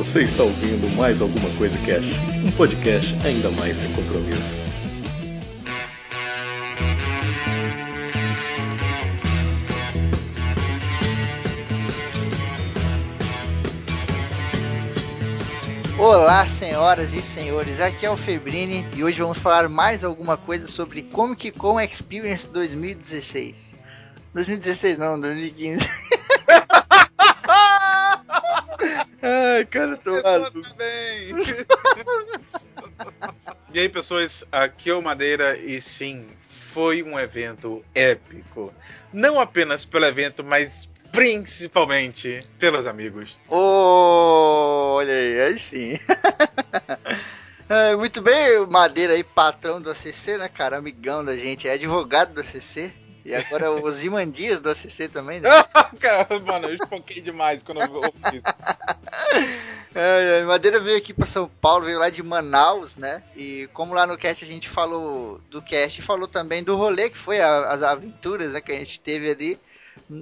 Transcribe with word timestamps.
Você 0.00 0.22
está 0.22 0.42
ouvindo 0.42 0.88
mais 0.96 1.20
alguma 1.20 1.50
coisa 1.58 1.76
Cash, 1.84 2.14
um 2.42 2.50
podcast 2.52 3.14
ainda 3.22 3.50
mais 3.50 3.76
sem 3.76 3.92
compromisso. 3.92 4.58
Olá, 15.98 16.46
senhoras 16.46 17.12
e 17.12 17.20
senhores, 17.20 17.78
aqui 17.78 18.06
é 18.06 18.10
o 18.10 18.16
Febrini 18.16 18.86
e 18.96 19.04
hoje 19.04 19.20
vamos 19.20 19.36
falar 19.36 19.68
mais 19.68 20.02
alguma 20.02 20.38
coisa 20.38 20.66
sobre 20.66 21.02
Comic 21.02 21.50
Con 21.50 21.78
Experience 21.78 22.48
2016. 22.48 23.74
2016 24.32 24.96
não, 24.96 25.20
2015. 25.20 25.86
Ai, 29.22 29.59
cara, 29.70 29.92
eu 29.92 29.98
tô 29.98 30.22
maluco. 30.22 30.60
e 33.72 33.80
aí, 33.80 33.88
pessoas, 33.88 34.44
aqui 34.50 34.90
é 34.90 34.94
o 34.94 35.00
Madeira 35.00 35.56
e 35.56 35.80
sim, 35.80 36.26
foi 36.46 37.02
um 37.02 37.18
evento 37.18 37.82
épico. 37.94 38.74
Não 39.12 39.40
apenas 39.40 39.84
pelo 39.84 40.06
evento, 40.06 40.44
mas 40.44 40.88
principalmente 41.12 42.44
pelos 42.58 42.86
amigos. 42.86 43.36
Oh, 43.48 44.94
olha 44.96 45.12
aí, 45.12 45.40
aí 45.40 45.58
sim. 45.58 45.98
é, 47.68 47.96
muito 47.96 48.22
bem, 48.22 48.66
Madeira 48.68 49.14
aí, 49.14 49.24
patrão 49.24 49.80
do 49.80 49.90
ACC, 49.90 50.38
né, 50.38 50.48
cara? 50.48 50.78
Amigão 50.78 51.24
da 51.24 51.36
gente, 51.36 51.68
é 51.68 51.72
advogado 51.72 52.34
do 52.34 52.40
ACC. 52.40 52.92
E 53.30 53.34
agora 53.36 53.70
o 53.70 53.88
Zimandias 53.88 54.60
do 54.60 54.68
ACC 54.68 55.06
também, 55.08 55.38
né? 55.38 55.48
mano, 56.44 56.66
eu 56.66 56.74
espoquei 56.74 57.22
demais 57.22 57.62
quando 57.62 57.80
eu 57.80 57.94
ouvi 57.94 58.10
isso. 58.34 58.42
É, 59.92 60.44
Madeira 60.44 60.78
veio 60.78 60.96
aqui 60.96 61.12
para 61.12 61.26
São 61.26 61.50
Paulo, 61.60 61.84
veio 61.84 61.98
lá 61.98 62.08
de 62.10 62.22
Manaus, 62.22 62.94
né? 62.94 63.24
E 63.34 63.68
como 63.72 63.92
lá 63.92 64.06
no 64.06 64.16
cast 64.16 64.44
a 64.44 64.46
gente 64.46 64.68
falou 64.68 65.40
do 65.50 65.60
cast, 65.60 66.00
falou 66.00 66.28
também 66.28 66.62
do 66.62 66.76
rolê 66.76 67.10
que 67.10 67.18
foi 67.18 67.40
a, 67.40 67.68
as 67.70 67.82
aventuras 67.82 68.52
né, 68.52 68.60
que 68.60 68.70
a 68.70 68.78
gente 68.78 69.00
teve 69.00 69.28
ali. 69.28 69.58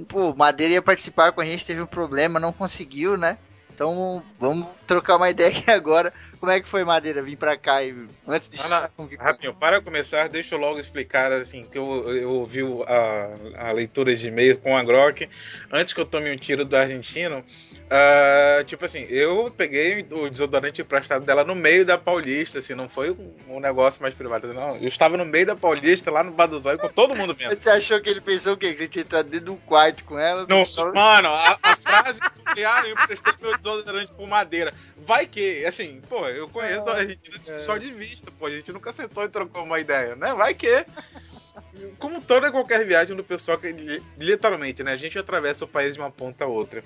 Pô, 0.08 0.34
Madeira 0.34 0.72
ia 0.72 0.80
participar 0.80 1.32
com 1.32 1.42
a 1.42 1.44
gente, 1.44 1.66
teve 1.66 1.82
um 1.82 1.86
problema, 1.86 2.40
não 2.40 2.50
conseguiu, 2.50 3.18
né? 3.18 3.36
Então 3.78 4.20
vamos 4.40 4.66
trocar 4.88 5.18
uma 5.18 5.30
ideia 5.30 5.50
aqui 5.50 5.70
agora. 5.70 6.12
Como 6.40 6.50
é 6.50 6.60
que 6.60 6.66
foi, 6.66 6.82
Madeira, 6.82 7.22
vir 7.22 7.36
pra 7.36 7.56
cá 7.56 7.84
e 7.84 7.94
antes 8.26 8.48
de 8.48 8.60
ah, 8.60 8.90
não, 8.98 9.08
Rapidinho, 9.16 9.54
para 9.54 9.80
começar, 9.80 10.28
deixa 10.28 10.56
eu 10.56 10.58
logo 10.58 10.80
explicar 10.80 11.30
assim, 11.30 11.62
que 11.62 11.78
eu, 11.78 12.12
eu 12.12 12.28
ouvi 12.28 12.60
a, 12.88 13.68
a 13.68 13.70
leitura 13.70 14.12
de 14.16 14.26
e-mail 14.26 14.58
com 14.58 14.76
a 14.76 14.82
Grok. 14.82 15.28
Antes 15.70 15.92
que 15.92 16.00
eu 16.00 16.04
tome 16.04 16.28
um 16.28 16.36
tiro 16.36 16.64
do 16.64 16.76
argentino, 16.76 17.44
Uh, 17.88 18.62
tipo 18.64 18.84
assim, 18.84 19.06
eu 19.08 19.50
peguei 19.56 20.06
o 20.12 20.28
desodorante 20.28 20.82
emprestado 20.82 21.24
dela 21.24 21.42
no 21.42 21.54
meio 21.54 21.86
da 21.86 21.96
Paulista, 21.96 22.58
assim, 22.58 22.74
não 22.74 22.86
foi 22.86 23.16
um, 23.48 23.58
negócio 23.58 24.02
mais 24.02 24.14
privado, 24.14 24.52
não. 24.52 24.76
Eu 24.76 24.88
estava 24.88 25.16
no 25.16 25.24
meio 25.24 25.46
da 25.46 25.56
Paulista, 25.56 26.10
lá 26.10 26.22
no 26.22 26.60
Zóio, 26.60 26.78
com 26.78 26.88
todo 26.88 27.16
mundo 27.16 27.34
vendo. 27.34 27.58
Você 27.58 27.70
achou 27.70 27.98
que 27.98 28.10
ele 28.10 28.20
pensou 28.20 28.52
o 28.52 28.56
quê? 28.58 28.72
Que 28.72 28.80
você 28.80 28.88
tinha 28.88 29.02
entrado 29.02 29.30
dentro 29.30 29.46
de 29.46 29.50
um 29.52 29.56
quarto 29.56 30.04
com 30.04 30.18
ela? 30.18 30.46
Não, 30.46 30.64
mano, 30.94 31.28
a, 31.28 31.58
a 31.62 31.76
frase 31.76 32.20
que, 32.54 32.62
ah, 32.62 32.82
eu 32.86 32.94
prestei 32.94 33.32
meu 33.40 33.56
desodorante 33.56 33.67
por 34.16 34.28
madeira. 34.28 34.72
Vai 34.96 35.26
que, 35.26 35.64
assim, 35.64 36.00
pô, 36.08 36.26
eu 36.28 36.48
conheço 36.48 36.88
ah, 36.88 36.94
a 36.94 36.96
Argentina 36.98 37.36
é. 37.36 37.58
só 37.58 37.76
de 37.76 37.92
vista, 37.92 38.30
pô, 38.30 38.46
a 38.46 38.50
gente 38.50 38.72
nunca 38.72 38.92
sentou 38.92 39.24
e 39.24 39.28
trocou 39.28 39.62
uma 39.62 39.80
ideia, 39.80 40.16
né? 40.16 40.34
Vai 40.34 40.54
que. 40.54 40.68
Como 41.98 42.20
toda 42.20 42.50
qualquer 42.50 42.84
viagem 42.84 43.16
do 43.16 43.24
pessoal 43.24 43.58
que 43.58 44.02
literalmente, 44.18 44.82
né? 44.82 44.92
A 44.92 44.96
gente 44.96 45.18
atravessa 45.18 45.64
o 45.64 45.68
país 45.68 45.94
de 45.94 46.00
uma 46.00 46.10
ponta 46.10 46.44
a 46.44 46.46
outra. 46.46 46.82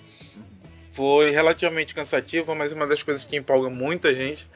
Foi 0.93 1.31
relativamente 1.31 1.95
cansativo, 1.95 2.55
mas 2.55 2.71
uma 2.71 2.87
das 2.87 3.03
coisas 3.03 3.25
que 3.25 3.37
empolga 3.37 3.71
muita 3.71 4.15
gente 4.15 4.49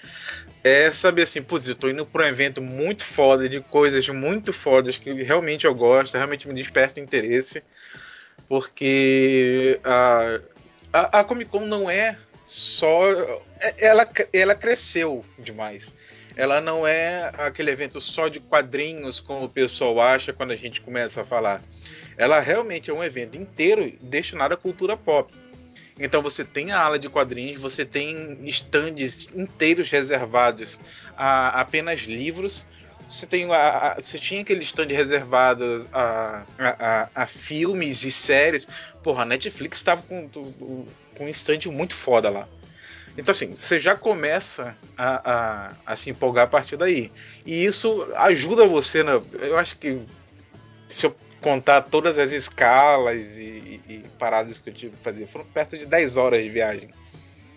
é 0.63 0.91
saber 0.91 1.23
assim, 1.23 1.41
putz, 1.41 1.67
eu 1.69 1.75
tô 1.75 1.89
indo 1.89 2.05
para 2.05 2.25
um 2.25 2.29
evento 2.29 2.61
muito 2.61 3.05
foda, 3.05 3.49
de 3.49 3.61
coisas 3.61 4.07
muito 4.09 4.53
fodas 4.53 4.99
que 4.99 5.13
realmente 5.23 5.65
eu 5.65 5.75
gosto, 5.75 6.15
realmente 6.15 6.47
me 6.47 6.53
desperta 6.53 7.01
interesse, 7.01 7.63
porque 8.49 9.81
a, 9.85 10.41
a, 10.93 11.21
a 11.21 11.25
Comic 11.25 11.51
Con 11.51 11.61
não 11.61 11.89
é 11.89 12.19
só. 12.47 13.11
É, 13.61 13.87
ela, 13.87 14.09
ela 14.33 14.55
cresceu 14.55 15.25
demais. 15.39 15.95
Ela 16.37 16.61
não 16.61 16.87
é 16.87 17.33
aquele 17.39 17.71
evento 17.71 18.01
só 18.01 18.29
de 18.29 18.41
quadrinhos, 18.41 19.21
como 19.21 19.47
o 19.47 19.49
pessoal 19.49 19.99
acha 20.01 20.33
quando 20.33 20.53
a 20.53 20.57
gente 20.57 20.81
começa 20.81 21.23
a 21.23 21.25
falar. 21.25 21.63
Ela 22.17 22.41
realmente 22.41 22.91
é 22.91 22.95
um 22.95 23.03
evento 23.03 23.37
inteiro 23.37 23.93
destinado 24.01 24.55
à 24.55 24.57
cultura 24.57 24.97
pop. 24.97 25.33
Então 25.99 26.23
você 26.23 26.45
tem 26.45 26.73
a 26.73 26.81
ala 26.81 26.99
de 26.99 27.09
quadrinhos, 27.09 27.61
você 27.61 27.85
tem 27.85 28.39
estandes 28.47 29.31
inteiros 29.35 29.91
reservados 29.91 30.79
a 31.17 31.61
apenas 31.61 32.01
livros. 32.01 32.67
Você 33.09 33.25
tem 33.25 33.51
a, 33.51 33.57
a, 33.57 33.95
você 33.95 34.19
tinha 34.19 34.43
aquele 34.43 34.63
stand 34.63 34.89
reservado 34.89 35.89
a, 35.93 36.45
a, 36.59 37.09
a, 37.15 37.27
filmes 37.27 38.03
e 38.03 38.11
séries. 38.11 38.69
Porra, 39.07 39.23
a 39.23 39.25
Netflix 39.25 39.77
estava 39.77 40.03
com, 40.03 40.29
com 40.29 40.85
um 41.21 41.29
stand 41.29 41.71
muito 41.71 41.95
foda 41.95 42.29
lá. 42.29 42.49
Então, 43.17 43.31
assim, 43.31 43.55
você 43.55 43.79
já 43.79 43.95
começa 43.95 44.77
a, 44.99 45.31
a, 45.31 45.73
a, 45.87 45.97
se 45.97 46.11
empolgar 46.11 46.47
a 46.47 46.49
partir 46.49 46.77
daí. 46.77 47.13
E 47.47 47.65
isso 47.65 48.13
ajuda 48.17 48.67
você, 48.67 49.05
na, 49.05 49.23
eu 49.39 49.57
acho 49.57 49.79
que 49.79 50.03
se 50.89 51.07
eu 51.07 51.15
contar 51.41 51.83
todas 51.83 52.19
as 52.19 52.33
escalas 52.33 53.37
e, 53.37 53.81
e, 53.89 54.05
paradas 54.19 54.59
que 54.59 54.71
eu 54.71 54.75
tive 54.75 54.97
que 54.97 55.03
fazer. 55.05 55.29
Foram 55.29 55.45
perto 55.45 55.79
de 55.79 55.87
10 55.87 56.17
horas 56.17 56.43
de 56.43 56.51
viagem. 56.51 56.91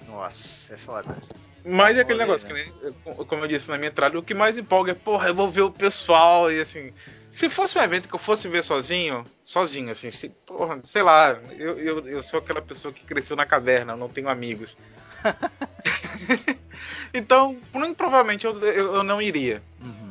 Nossa, 0.08 0.76
é 0.76 0.78
foda. 0.78 1.18
Mas 1.66 1.98
é 1.98 2.02
aquele 2.02 2.20
negócio, 2.20 2.48
né? 2.48 2.64
que, 2.64 3.26
como 3.26 3.44
eu 3.44 3.48
disse 3.48 3.70
na 3.70 3.78
minha 3.78 3.90
entrada, 3.90 4.18
o 4.18 4.24
que 4.24 4.34
mais 4.34 4.58
empolga 4.58 4.92
é, 4.92 4.96
porra, 4.96 5.28
eu 5.28 5.36
vou 5.36 5.50
ver 5.50 5.62
o 5.62 5.72
pessoal 5.72 6.52
e 6.52 6.60
assim. 6.60 6.94
Se 7.30 7.48
fosse 7.48 7.78
um 7.78 7.82
evento 7.82 8.10
que 8.10 8.16
eu 8.16 8.20
fosse 8.20 8.48
ver 8.48 8.64
sozinho, 8.64 9.24
sozinho, 9.42 9.92
assim, 9.92 10.10
se, 10.10 10.30
porra, 10.30 10.80
sei 10.84 11.04
lá, 11.04 11.40
eu, 11.60 11.78
eu, 11.78 12.08
eu 12.08 12.24
sou 12.24 12.40
aquela 12.40 12.62
pessoa 12.62 12.92
que 12.92 13.06
cresceu 13.06 13.36
na 13.36 13.46
caverna, 13.46 13.94
eu 13.94 13.98
não 13.98 14.10
tenho 14.10 14.30
amigos. 14.30 14.76
então, 17.14 17.56
provavelmente 17.96 18.46
eu, 18.46 18.60
eu, 18.60 18.96
eu 18.96 19.04
não 19.04 19.22
iria. 19.22 19.62
Uhum. 19.80 20.10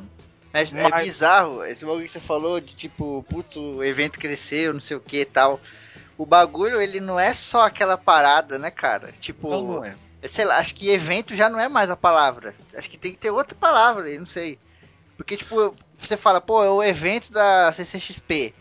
É, 0.53 0.61
é, 0.61 0.63
Mas... 0.63 0.73
é 0.73 1.03
bizarro, 1.03 1.63
esse 1.65 1.85
bagulho 1.85 2.05
que 2.05 2.11
você 2.11 2.19
falou 2.19 2.59
de 2.59 2.75
tipo, 2.75 3.25
putz, 3.29 3.55
o 3.55 3.83
evento 3.83 4.19
cresceu, 4.19 4.73
não 4.73 4.81
sei 4.81 4.97
o 4.97 5.01
que 5.01 5.21
e 5.21 5.25
tal. 5.25 5.59
O 6.17 6.25
bagulho, 6.25 6.81
ele 6.81 6.99
não 6.99 7.19
é 7.19 7.33
só 7.33 7.65
aquela 7.65 7.97
parada, 7.97 8.57
né, 8.57 8.71
cara? 8.71 9.13
Tipo, 9.19 9.49
não, 9.49 9.63
não 9.63 9.85
é. 9.85 9.95
Sei 10.27 10.45
lá, 10.45 10.57
acho 10.57 10.75
que 10.75 10.89
evento 10.89 11.35
já 11.35 11.49
não 11.49 11.59
é 11.59 11.69
mais 11.69 11.89
a 11.89 11.95
palavra. 11.95 12.55
Acho 12.75 12.89
que 12.89 12.97
tem 12.97 13.11
que 13.11 13.17
ter 13.17 13.31
outra 13.31 13.57
palavra 13.57 14.05
aí, 14.05 14.17
não 14.17 14.25
sei. 14.25 14.59
Porque, 15.15 15.37
tipo, 15.37 15.75
você 15.97 16.15
fala, 16.17 16.39
pô, 16.39 16.63
é 16.63 16.69
o 16.69 16.83
evento 16.83 17.31
da 17.31 17.71
CCXP. 17.71 18.53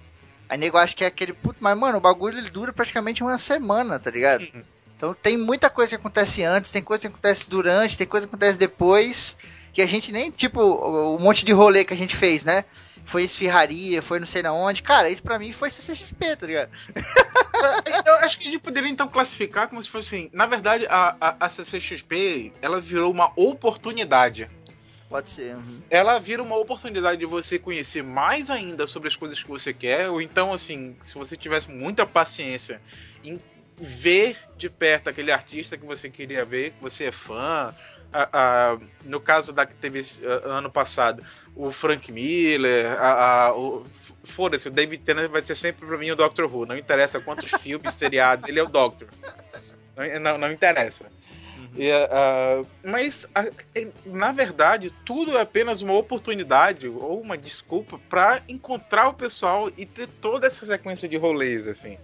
Aí 0.49 0.59
nego 0.59 0.79
acha 0.79 0.95
que 0.95 1.05
é 1.05 1.07
aquele, 1.07 1.33
puto, 1.33 1.59
mas 1.61 1.77
mano, 1.77 1.99
o 1.99 2.01
bagulho 2.01 2.39
ele 2.39 2.51
dura 2.51 2.73
praticamente 2.73 3.23
uma 3.23 3.37
semana, 3.37 3.99
tá 3.99 4.11
ligado? 4.11 4.43
Uhum. 4.43 4.63
Então 4.97 5.15
tem 5.15 5.37
muita 5.37 5.69
coisa 5.71 5.91
que 5.91 5.95
acontece 5.97 6.43
antes, 6.43 6.71
tem 6.71 6.83
coisa 6.83 7.03
que 7.03 7.07
acontece 7.07 7.49
durante, 7.49 7.97
tem 7.97 8.07
coisa 8.07 8.27
que 8.27 8.35
acontece 8.35 8.59
depois 8.59 9.37
que 9.78 9.83
a 9.83 9.87
gente 9.87 10.11
nem, 10.11 10.28
tipo, 10.28 10.61
um 10.61 11.21
monte 11.21 11.44
de 11.44 11.53
rolê 11.53 11.84
que 11.84 11.94
a 11.94 11.97
gente 11.97 12.16
fez, 12.16 12.44
né? 12.44 12.65
Foi 13.05 13.22
esfirraria, 13.22 14.03
foi 14.03 14.19
não 14.19 14.27
sei 14.27 14.43
na 14.43 14.53
onde. 14.53 14.83
Cara, 14.83 15.09
isso 15.09 15.22
pra 15.22 15.39
mim 15.39 15.53
foi 15.53 15.71
CCXP, 15.71 16.34
tá 16.34 16.47
ligado? 16.49 16.71
Eu 18.05 18.15
acho 18.16 18.37
que 18.37 18.49
a 18.49 18.50
gente 18.50 18.61
poderia 18.61 18.91
então 18.91 19.06
classificar 19.06 19.69
como 19.69 19.81
se 19.81 19.89
fosse 19.89 20.16
assim. 20.16 20.31
Na 20.33 20.47
verdade, 20.47 20.84
a, 20.89 21.16
a, 21.21 21.47
a 21.47 21.49
CCXP 21.49 22.55
ela 22.61 22.81
virou 22.81 23.12
uma 23.12 23.31
oportunidade. 23.37 24.50
Pode 25.09 25.31
ser. 25.31 25.55
Uhum. 25.55 25.81
Ela 25.89 26.19
vira 26.19 26.43
uma 26.43 26.56
oportunidade 26.56 27.21
de 27.21 27.27
você 27.27 27.56
conhecer 27.56 28.03
mais 28.03 28.50
ainda 28.50 28.84
sobre 28.84 29.06
as 29.06 29.15
coisas 29.15 29.41
que 29.41 29.49
você 29.49 29.72
quer. 29.72 30.10
Ou 30.10 30.21
então, 30.21 30.53
assim, 30.53 30.97
se 31.00 31.15
você 31.15 31.37
tivesse 31.37 31.71
muita 31.71 32.04
paciência 32.04 32.83
em 33.22 33.41
ver 33.77 34.36
de 34.57 34.69
perto 34.69 35.09
aquele 35.09 35.30
artista 35.30 35.78
que 35.78 35.86
você 35.86 36.10
queria 36.10 36.45
ver, 36.45 36.72
que 36.72 36.83
você 36.83 37.04
é 37.04 37.13
fã, 37.13 37.72
a, 38.13 38.28
a, 38.72 38.78
no 39.05 39.21
caso 39.21 39.53
da 39.53 39.66
que 39.66 39.75
teve 39.75 40.01
uh, 40.01 40.49
ano 40.49 40.71
passado, 40.71 41.22
o 41.55 41.71
Frank 41.71 42.10
Miller, 42.10 42.87
a, 42.93 43.49
a 43.49 43.55
foda-se, 44.25 44.69
o 44.69 44.71
David 44.71 45.03
Tennant 45.03 45.31
vai 45.31 45.43
ser 45.43 45.55
sempre 45.55 45.87
pra 45.87 45.99
mim 45.99 46.10
o 46.10 46.16
Doctor 46.16 46.45
Who. 46.53 46.66
Não 46.66 46.77
interessa 46.77 47.21
quantos 47.21 47.51
filmes, 47.60 47.95
seriados, 47.95 48.49
ele 48.49 48.60
é 48.60 48.63
o 48.63 48.69
Doctor. 48.69 49.09
Não, 49.97 50.21
não, 50.21 50.39
não 50.39 50.53
interessa. 50.53 51.10
Uh, 51.78 52.66
mas, 52.83 53.25
uh, 53.25 53.92
na 54.04 54.33
verdade, 54.33 54.91
tudo 55.04 55.36
é 55.36 55.41
apenas 55.41 55.80
uma 55.80 55.95
oportunidade 55.95 56.89
ou 56.89 57.21
uma 57.21 57.39
desculpa 57.39 58.01
para 58.10 58.42
encontrar 58.48 59.09
o 59.09 59.15
pessoal 59.15 59.71
e 59.77 59.86
ter 59.86 60.09
toda 60.21 60.48
essa 60.48 60.66
sequência 60.66 61.09
de 61.09 61.16
rolês, 61.16 61.69
assim. 61.69 61.97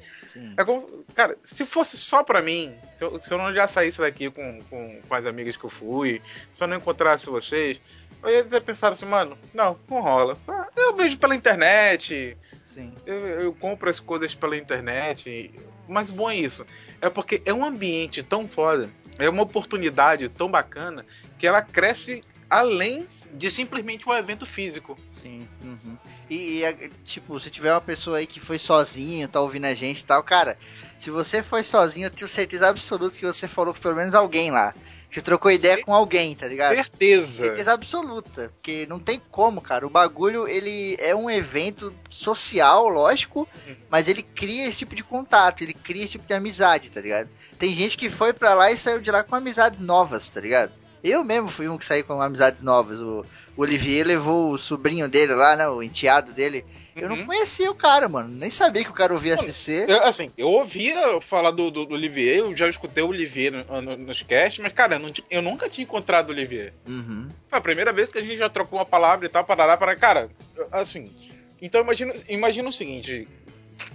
É 0.56 0.64
como, 0.64 1.04
cara, 1.14 1.36
se 1.42 1.64
fosse 1.64 1.96
só 1.96 2.22
pra 2.24 2.42
mim, 2.42 2.74
se 2.92 3.04
eu, 3.04 3.18
se 3.18 3.30
eu 3.30 3.38
não 3.38 3.54
já 3.54 3.68
saísse 3.68 4.00
daqui 4.00 4.30
com, 4.30 4.62
com, 4.68 5.00
com, 5.00 5.14
as 5.14 5.26
amigas 5.26 5.56
que 5.56 5.64
eu 5.64 5.70
fui, 5.70 6.20
se 6.50 6.62
eu 6.62 6.68
não 6.68 6.76
encontrasse 6.76 7.26
vocês, 7.26 7.80
eu 8.22 8.30
ia 8.30 8.44
ter 8.44 8.60
pensado 8.62 8.94
assim, 8.94 9.06
mano, 9.06 9.38
não, 9.52 9.78
não 9.88 10.00
rola. 10.00 10.36
Ah, 10.48 10.68
eu 10.76 10.96
vejo 10.96 11.18
pela 11.18 11.36
internet, 11.36 12.36
Sim. 12.64 12.94
Eu, 13.04 13.26
eu 13.26 13.52
compro 13.52 13.90
as 13.90 14.00
coisas 14.00 14.34
pela 14.34 14.56
internet, 14.56 15.52
mas 15.86 16.10
bom 16.10 16.30
é 16.30 16.36
isso. 16.36 16.66
É 17.00 17.10
porque 17.10 17.42
é 17.44 17.52
um 17.52 17.64
ambiente 17.64 18.22
tão 18.22 18.48
foda 18.48 18.90
é 19.18 19.28
uma 19.28 19.42
oportunidade 19.42 20.28
tão 20.28 20.50
bacana 20.50 21.04
que 21.38 21.46
ela 21.46 21.62
cresce 21.62 22.22
além 22.48 23.06
de 23.34 23.50
simplesmente 23.50 24.08
um 24.08 24.12
evento 24.12 24.46
físico. 24.46 24.96
Sim. 25.10 25.48
Uhum. 25.62 25.98
E, 26.30 26.62
e, 26.62 26.90
tipo, 27.04 27.38
se 27.40 27.50
tiver 27.50 27.72
uma 27.72 27.80
pessoa 27.80 28.18
aí 28.18 28.26
que 28.26 28.40
foi 28.40 28.58
sozinho, 28.58 29.28
tá 29.28 29.40
ouvindo 29.40 29.66
a 29.66 29.74
gente 29.74 30.00
e 30.00 30.04
tal, 30.04 30.22
cara, 30.22 30.56
se 30.96 31.10
você 31.10 31.42
foi 31.42 31.62
sozinho, 31.62 32.06
eu 32.06 32.10
tenho 32.10 32.28
certeza 32.28 32.68
absoluta 32.68 33.16
que 33.16 33.26
você 33.26 33.48
falou 33.48 33.74
com 33.74 33.80
pelo 33.80 33.96
menos 33.96 34.14
alguém 34.14 34.50
lá. 34.50 34.72
Você 35.10 35.20
trocou 35.20 35.50
ideia 35.50 35.80
com 35.84 35.94
alguém, 35.94 36.34
tá 36.34 36.46
ligado? 36.46 36.74
Certeza. 36.74 37.44
Certeza 37.44 37.72
absoluta. 37.72 38.52
Porque 38.54 38.84
não 38.88 38.98
tem 38.98 39.20
como, 39.30 39.60
cara. 39.60 39.86
O 39.86 39.90
bagulho, 39.90 40.48
ele 40.48 40.96
é 40.98 41.14
um 41.14 41.30
evento 41.30 41.94
social, 42.10 42.88
lógico, 42.88 43.48
uhum. 43.68 43.76
mas 43.88 44.08
ele 44.08 44.22
cria 44.22 44.66
esse 44.66 44.78
tipo 44.78 44.94
de 44.94 45.04
contato, 45.04 45.62
ele 45.62 45.74
cria 45.74 46.02
esse 46.02 46.12
tipo 46.12 46.26
de 46.26 46.34
amizade, 46.34 46.90
tá 46.90 47.00
ligado? 47.00 47.28
Tem 47.58 47.72
gente 47.74 47.96
que 47.96 48.10
foi 48.10 48.32
para 48.32 48.54
lá 48.54 48.72
e 48.72 48.76
saiu 48.76 49.00
de 49.00 49.10
lá 49.10 49.22
com 49.22 49.36
amizades 49.36 49.80
novas, 49.80 50.30
tá 50.30 50.40
ligado? 50.40 50.72
Eu 51.04 51.22
mesmo 51.22 51.48
fui 51.48 51.68
um 51.68 51.76
que 51.76 51.84
saí 51.84 52.02
com 52.02 52.18
amizades 52.18 52.62
novas. 52.62 52.98
O, 52.98 53.26
Olivier 53.58 54.06
levou 54.06 54.52
o 54.52 54.58
sobrinho 54.58 55.06
dele 55.06 55.34
lá, 55.34 55.54
né? 55.54 55.68
O 55.68 55.82
enteado 55.82 56.32
dele. 56.32 56.64
Eu 56.96 57.10
uhum. 57.10 57.16
não 57.16 57.26
conhecia 57.26 57.70
o 57.70 57.74
cara, 57.74 58.08
mano. 58.08 58.30
Nem 58.30 58.48
sabia 58.48 58.82
que 58.82 58.90
o 58.90 58.94
cara 58.94 59.12
ouvia 59.12 59.36
CC. 59.36 59.84
Eu, 59.86 60.02
assim, 60.02 60.30
eu 60.38 60.48
ouvia 60.48 61.20
falar 61.20 61.50
do, 61.50 61.70
do, 61.70 61.84
do, 61.84 61.94
Olivier, 61.94 62.38
eu 62.38 62.56
já 62.56 62.66
escutei 62.66 63.04
o 63.04 63.08
Olivier 63.08 63.52
no, 63.52 63.82
no, 63.82 63.96
nos 63.98 64.22
casts, 64.22 64.60
mas, 64.60 64.72
cara, 64.72 64.94
eu, 64.94 64.98
não, 64.98 65.12
eu, 65.30 65.42
nunca 65.42 65.68
tinha 65.68 65.84
encontrado 65.84 66.30
o 66.30 66.32
Olivier. 66.32 66.72
Uhum. 66.88 67.28
Foi 67.48 67.58
a 67.58 67.62
primeira 67.62 67.92
vez 67.92 68.10
que 68.10 68.16
a 68.16 68.22
gente 68.22 68.38
já 68.38 68.48
trocou 68.48 68.78
uma 68.78 68.86
palavra 68.86 69.26
e 69.26 69.28
tal, 69.28 69.44
para 69.44 69.76
para 69.76 69.96
Cara, 69.96 70.30
assim. 70.72 71.12
Então 71.60 71.82
imagina, 71.82 72.14
imagina 72.28 72.68
o 72.68 72.72
seguinte. 72.72 73.28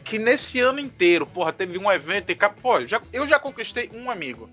Que 0.03 0.19
nesse 0.19 0.59
ano 0.59 0.79
inteiro, 0.79 1.25
porra, 1.25 1.51
teve 1.51 1.77
um 1.79 1.91
evento 1.91 2.31
e. 2.31 2.35
Pô, 2.35 2.85
já, 2.85 3.01
eu 3.11 3.25
já 3.25 3.39
conquistei 3.39 3.89
um 3.93 4.11
amigo. 4.11 4.47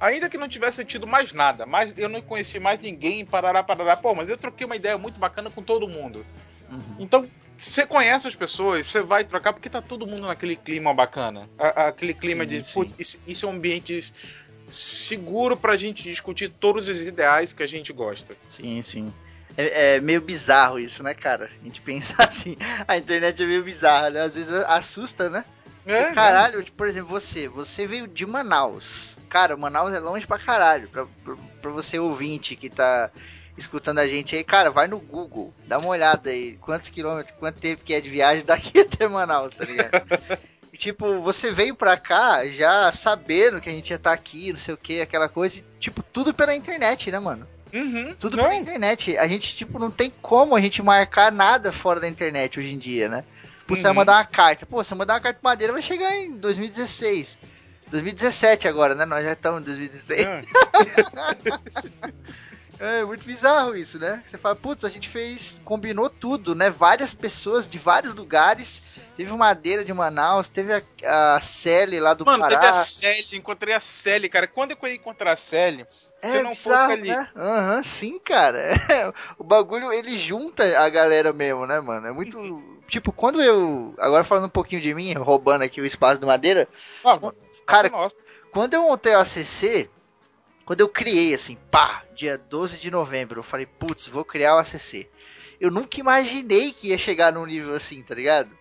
Ainda 0.00 0.28
que 0.28 0.38
não 0.38 0.48
tivesse 0.48 0.84
tido 0.84 1.06
mais 1.06 1.32
nada, 1.32 1.66
mas 1.66 1.92
eu 1.96 2.08
não 2.08 2.20
conheci 2.20 2.60
mais 2.60 2.78
ninguém, 2.78 3.24
parará, 3.24 3.62
parará. 3.62 3.96
Pô, 3.96 4.14
mas 4.14 4.28
eu 4.28 4.36
troquei 4.36 4.64
uma 4.64 4.76
ideia 4.76 4.96
muito 4.96 5.18
bacana 5.18 5.50
com 5.50 5.62
todo 5.62 5.88
mundo. 5.88 6.24
Uhum. 6.70 6.96
Então, 6.98 7.28
você 7.56 7.84
conhece 7.84 8.28
as 8.28 8.36
pessoas, 8.36 8.86
você 8.86 9.02
vai 9.02 9.24
trocar 9.24 9.52
porque 9.52 9.68
tá 9.68 9.82
todo 9.82 10.06
mundo 10.06 10.26
naquele 10.26 10.54
clima 10.54 10.94
bacana. 10.94 11.48
A, 11.58 11.88
aquele 11.88 12.14
clima 12.14 12.44
sim, 12.44 12.50
de, 12.50 12.72
putz, 12.72 12.94
isso, 12.98 13.20
isso 13.26 13.46
é 13.46 13.48
um 13.48 13.52
ambiente 13.52 14.14
seguro 14.68 15.56
pra 15.56 15.76
gente 15.76 16.02
discutir 16.02 16.50
todos 16.50 16.88
os 16.88 17.00
ideais 17.00 17.52
que 17.52 17.62
a 17.62 17.66
gente 17.66 17.92
gosta. 17.92 18.36
Sim, 18.48 18.80
sim. 18.82 19.12
É, 19.56 19.96
é, 19.96 20.00
meio 20.00 20.20
bizarro 20.20 20.78
isso, 20.78 21.02
né, 21.02 21.14
cara? 21.14 21.50
A 21.60 21.64
gente 21.64 21.80
pensa 21.82 22.14
assim, 22.18 22.56
a 22.86 22.96
internet 22.96 23.42
é 23.42 23.46
meio 23.46 23.64
bizarra, 23.64 24.10
né? 24.10 24.20
Às 24.20 24.36
vezes 24.36 24.52
assusta, 24.52 25.28
né? 25.28 25.44
É, 25.88 26.12
caralho, 26.12 26.64
por 26.72 26.86
exemplo, 26.86 27.08
você, 27.08 27.48
você 27.48 27.86
veio 27.86 28.06
de 28.06 28.26
Manaus. 28.26 29.16
Cara, 29.28 29.56
Manaus 29.56 29.94
é 29.94 29.98
longe 29.98 30.26
pra 30.26 30.38
caralho. 30.38 30.88
Pra, 30.88 31.06
pra, 31.24 31.36
pra, 31.62 31.70
você 31.70 31.98
ouvinte 31.98 32.56
que 32.56 32.68
tá 32.68 33.10
escutando 33.56 33.98
a 33.98 34.06
gente 34.06 34.36
aí, 34.36 34.44
cara, 34.44 34.70
vai 34.70 34.86
no 34.86 35.00
Google, 35.00 35.52
dá 35.66 35.78
uma 35.78 35.88
olhada 35.88 36.30
aí, 36.30 36.56
quantos 36.60 36.90
quilômetros, 36.90 37.36
quanto 37.38 37.58
tempo 37.58 37.82
que 37.82 37.92
é 37.92 38.00
de 38.00 38.08
viagem 38.08 38.44
daqui 38.44 38.78
até 38.80 39.08
Manaus, 39.08 39.52
tá 39.52 39.64
ligado? 39.64 40.06
e, 40.72 40.76
tipo, 40.76 41.20
você 41.20 41.50
veio 41.50 41.74
pra 41.74 41.96
cá 41.96 42.46
já 42.46 42.92
sabendo 42.92 43.60
que 43.60 43.68
a 43.68 43.72
gente 43.72 43.90
ia 43.90 43.96
estar 43.96 44.10
tá 44.10 44.14
aqui, 44.14 44.50
não 44.50 44.58
sei 44.58 44.74
o 44.74 44.78
que, 44.78 45.00
aquela 45.00 45.28
coisa, 45.28 45.58
e, 45.58 45.64
tipo, 45.80 46.02
tudo 46.02 46.32
pela 46.32 46.54
internet, 46.54 47.10
né, 47.10 47.18
mano? 47.18 47.48
Uhum, 47.74 48.14
tudo 48.18 48.36
não. 48.36 48.44
pela 48.44 48.54
internet. 48.54 49.16
A 49.18 49.26
gente, 49.26 49.54
tipo, 49.54 49.78
não 49.78 49.90
tem 49.90 50.12
como 50.22 50.54
a 50.54 50.60
gente 50.60 50.82
marcar 50.82 51.32
nada 51.32 51.72
fora 51.72 52.00
da 52.00 52.08
internet 52.08 52.58
hoje 52.58 52.72
em 52.72 52.78
dia, 52.78 53.08
né? 53.08 53.24
Putz, 53.68 53.68
tipo, 53.68 53.74
uhum. 53.74 53.76
você 53.76 53.82
vai 53.82 53.92
mandar 53.92 54.14
uma 54.14 54.24
carta. 54.24 54.66
Pô, 54.66 54.82
você 54.82 54.94
mandar 54.94 55.14
uma 55.14 55.20
carta 55.20 55.38
pra 55.40 55.50
madeira 55.50 55.72
vai 55.74 55.82
chegar 55.82 56.10
em 56.16 56.32
2016. 56.32 57.38
2017 57.90 58.66
agora, 58.66 58.94
né? 58.94 59.04
Nós 59.04 59.22
já 59.24 59.32
estamos 59.32 59.60
em 59.60 59.64
2016. 59.64 60.24
É. 60.24 60.42
é 63.00 63.04
muito 63.04 63.26
bizarro 63.26 63.76
isso, 63.76 63.98
né? 63.98 64.22
Você 64.24 64.38
fala, 64.38 64.56
putz, 64.56 64.84
a 64.84 64.88
gente 64.88 65.08
fez, 65.08 65.60
combinou 65.64 66.08
tudo, 66.08 66.54
né? 66.54 66.70
Várias 66.70 67.12
pessoas 67.12 67.68
de 67.68 67.78
vários 67.78 68.14
lugares. 68.14 68.82
Teve 69.16 69.32
Madeira 69.34 69.84
de 69.84 69.92
Manaus, 69.92 70.48
teve 70.48 70.72
a, 70.72 70.82
a 71.34 71.40
Sally 71.40 72.00
lá 72.00 72.14
do 72.14 72.24
Mano, 72.24 72.38
Pará. 72.38 72.56
Mano, 72.56 72.72
teve 72.72 72.80
a 72.80 72.84
Sally, 72.84 73.36
encontrei 73.36 73.74
a 73.74 73.80
Sally, 73.80 74.28
cara. 74.30 74.46
Quando 74.46 74.72
eu 74.72 74.78
ia 74.88 74.94
encontrar 74.94 75.32
a 75.32 75.36
Sally, 75.36 75.86
se 76.18 76.38
é, 76.38 76.42
não 76.42 76.50
bizarro, 76.50 76.88
fosse 76.88 76.92
ali. 76.92 77.08
Né? 77.08 77.28
Aham, 77.36 77.76
uhum, 77.76 77.84
sim, 77.84 78.18
cara. 78.18 78.62
o 79.38 79.44
bagulho, 79.44 79.92
ele 79.92 80.18
junta 80.18 80.64
a 80.80 80.88
galera 80.88 81.32
mesmo, 81.32 81.66
né, 81.66 81.80
mano? 81.80 82.06
É 82.06 82.12
muito 82.12 82.38
tipo, 82.88 83.12
quando 83.12 83.40
eu. 83.42 83.94
Agora 83.98 84.24
falando 84.24 84.46
um 84.46 84.50
pouquinho 84.50 84.80
de 84.80 84.94
mim, 84.94 85.12
roubando 85.12 85.62
aqui 85.62 85.80
o 85.80 85.86
espaço 85.86 86.20
do 86.20 86.26
Madeira. 86.26 86.66
Ah, 87.04 87.18
cara, 87.66 87.88
nossa. 87.90 88.18
quando 88.50 88.74
eu 88.74 88.82
montei 88.82 89.14
o 89.14 89.20
ACC, 89.20 89.88
quando 90.64 90.80
eu 90.80 90.88
criei, 90.88 91.34
assim, 91.34 91.56
pá, 91.70 92.02
dia 92.14 92.38
12 92.38 92.78
de 92.78 92.90
novembro, 92.90 93.40
eu 93.40 93.44
falei, 93.44 93.66
putz, 93.66 94.06
vou 94.06 94.24
criar 94.24 94.56
o 94.56 94.58
ACC. 94.58 95.08
Eu 95.60 95.70
nunca 95.70 96.00
imaginei 96.00 96.72
que 96.72 96.88
ia 96.88 96.98
chegar 96.98 97.32
num 97.32 97.44
nível 97.44 97.74
assim, 97.74 98.02
tá 98.02 98.14
ligado? 98.14 98.56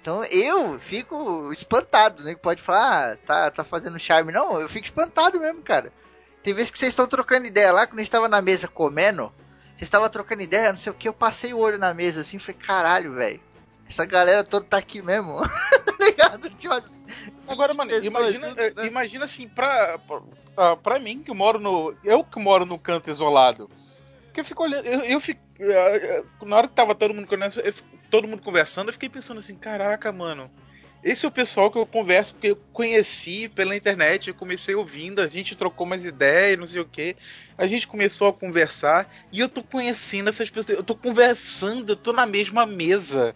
Então 0.00 0.24
eu 0.24 0.78
fico 0.78 1.50
espantado, 1.52 2.24
né? 2.24 2.34
Pode 2.34 2.60
falar, 2.62 3.12
ah, 3.12 3.16
tá, 3.24 3.50
tá 3.50 3.64
fazendo 3.64 3.98
charme. 3.98 4.32
Não, 4.32 4.60
eu 4.60 4.68
fico 4.68 4.84
espantado 4.84 5.40
mesmo, 5.40 5.62
cara. 5.62 5.92
Tem 6.42 6.52
vezes 6.52 6.70
que 6.70 6.78
vocês 6.78 6.90
estão 6.90 7.06
trocando 7.06 7.46
ideia 7.46 7.72
lá, 7.72 7.86
quando 7.86 8.00
a 8.00 8.02
gente 8.02 8.10
tava 8.10 8.28
na 8.28 8.42
mesa 8.42 8.66
comendo, 8.66 9.32
vocês 9.68 9.82
estavam 9.82 10.08
trocando 10.08 10.42
ideia, 10.42 10.70
não 10.70 10.76
sei 10.76 10.90
o 10.90 10.94
que, 10.94 11.08
eu 11.08 11.12
passei 11.12 11.54
o 11.54 11.58
olho 11.58 11.78
na 11.78 11.94
mesa 11.94 12.20
assim, 12.20 12.38
falei, 12.38 12.60
caralho, 12.60 13.14
velho 13.14 13.40
essa 13.88 14.04
galera 14.04 14.44
toda 14.44 14.64
tá 14.64 14.78
aqui 14.78 15.02
mesmo. 15.02 15.40
tá 15.84 16.04
ligado? 16.04 16.50
Tipo, 16.50 16.74
Agora, 17.48 17.74
mano, 17.74 17.92
imagina, 17.92 18.54
né? 18.54 18.86
imagina 18.86 19.24
assim, 19.24 19.48
pra, 19.48 19.98
pra, 19.98 20.22
ah, 20.56 20.76
pra 20.76 20.98
mim 20.98 21.22
que 21.22 21.32
moro 21.32 21.58
no. 21.58 21.94
Eu 22.04 22.24
que 22.24 22.38
moro 22.38 22.64
no 22.64 22.78
canto 22.78 23.10
isolado. 23.10 23.70
Que 24.32 24.40
eu 24.40 24.44
fico 24.44 24.62
olhando. 24.62 24.86
Eu, 24.86 25.00
eu 25.00 25.20
fico. 25.20 25.40
Ah, 25.60 26.24
ah, 26.40 26.44
na 26.46 26.56
hora 26.56 26.68
que 26.68 26.74
tava 26.74 26.94
todo 26.94 27.14
mundo, 27.14 27.28
todo 28.10 28.28
mundo 28.28 28.42
conversando, 28.42 28.88
eu 28.88 28.92
fiquei 28.92 29.08
pensando 29.08 29.38
assim, 29.38 29.56
caraca, 29.56 30.12
mano. 30.12 30.50
Esse 31.02 31.24
é 31.24 31.28
o 31.28 31.32
pessoal 31.32 31.68
que 31.68 31.76
eu 31.76 31.84
converso, 31.84 32.34
porque 32.34 32.48
eu 32.48 32.56
conheci 32.72 33.48
pela 33.48 33.74
internet, 33.74 34.28
eu 34.28 34.34
comecei 34.34 34.74
ouvindo, 34.74 35.20
a 35.20 35.26
gente 35.26 35.56
trocou 35.56 35.84
umas 35.84 36.04
ideias, 36.04 36.58
não 36.58 36.66
sei 36.66 36.80
o 36.80 36.84
que. 36.84 37.16
A 37.58 37.66
gente 37.66 37.88
começou 37.88 38.28
a 38.28 38.32
conversar 38.32 39.12
e 39.32 39.40
eu 39.40 39.48
tô 39.48 39.64
conhecendo 39.64 40.28
essas 40.28 40.48
pessoas, 40.48 40.78
eu 40.78 40.84
tô 40.84 40.94
conversando, 40.94 41.90
eu 41.90 41.96
tô 41.96 42.12
na 42.12 42.24
mesma 42.24 42.64
mesa. 42.66 43.34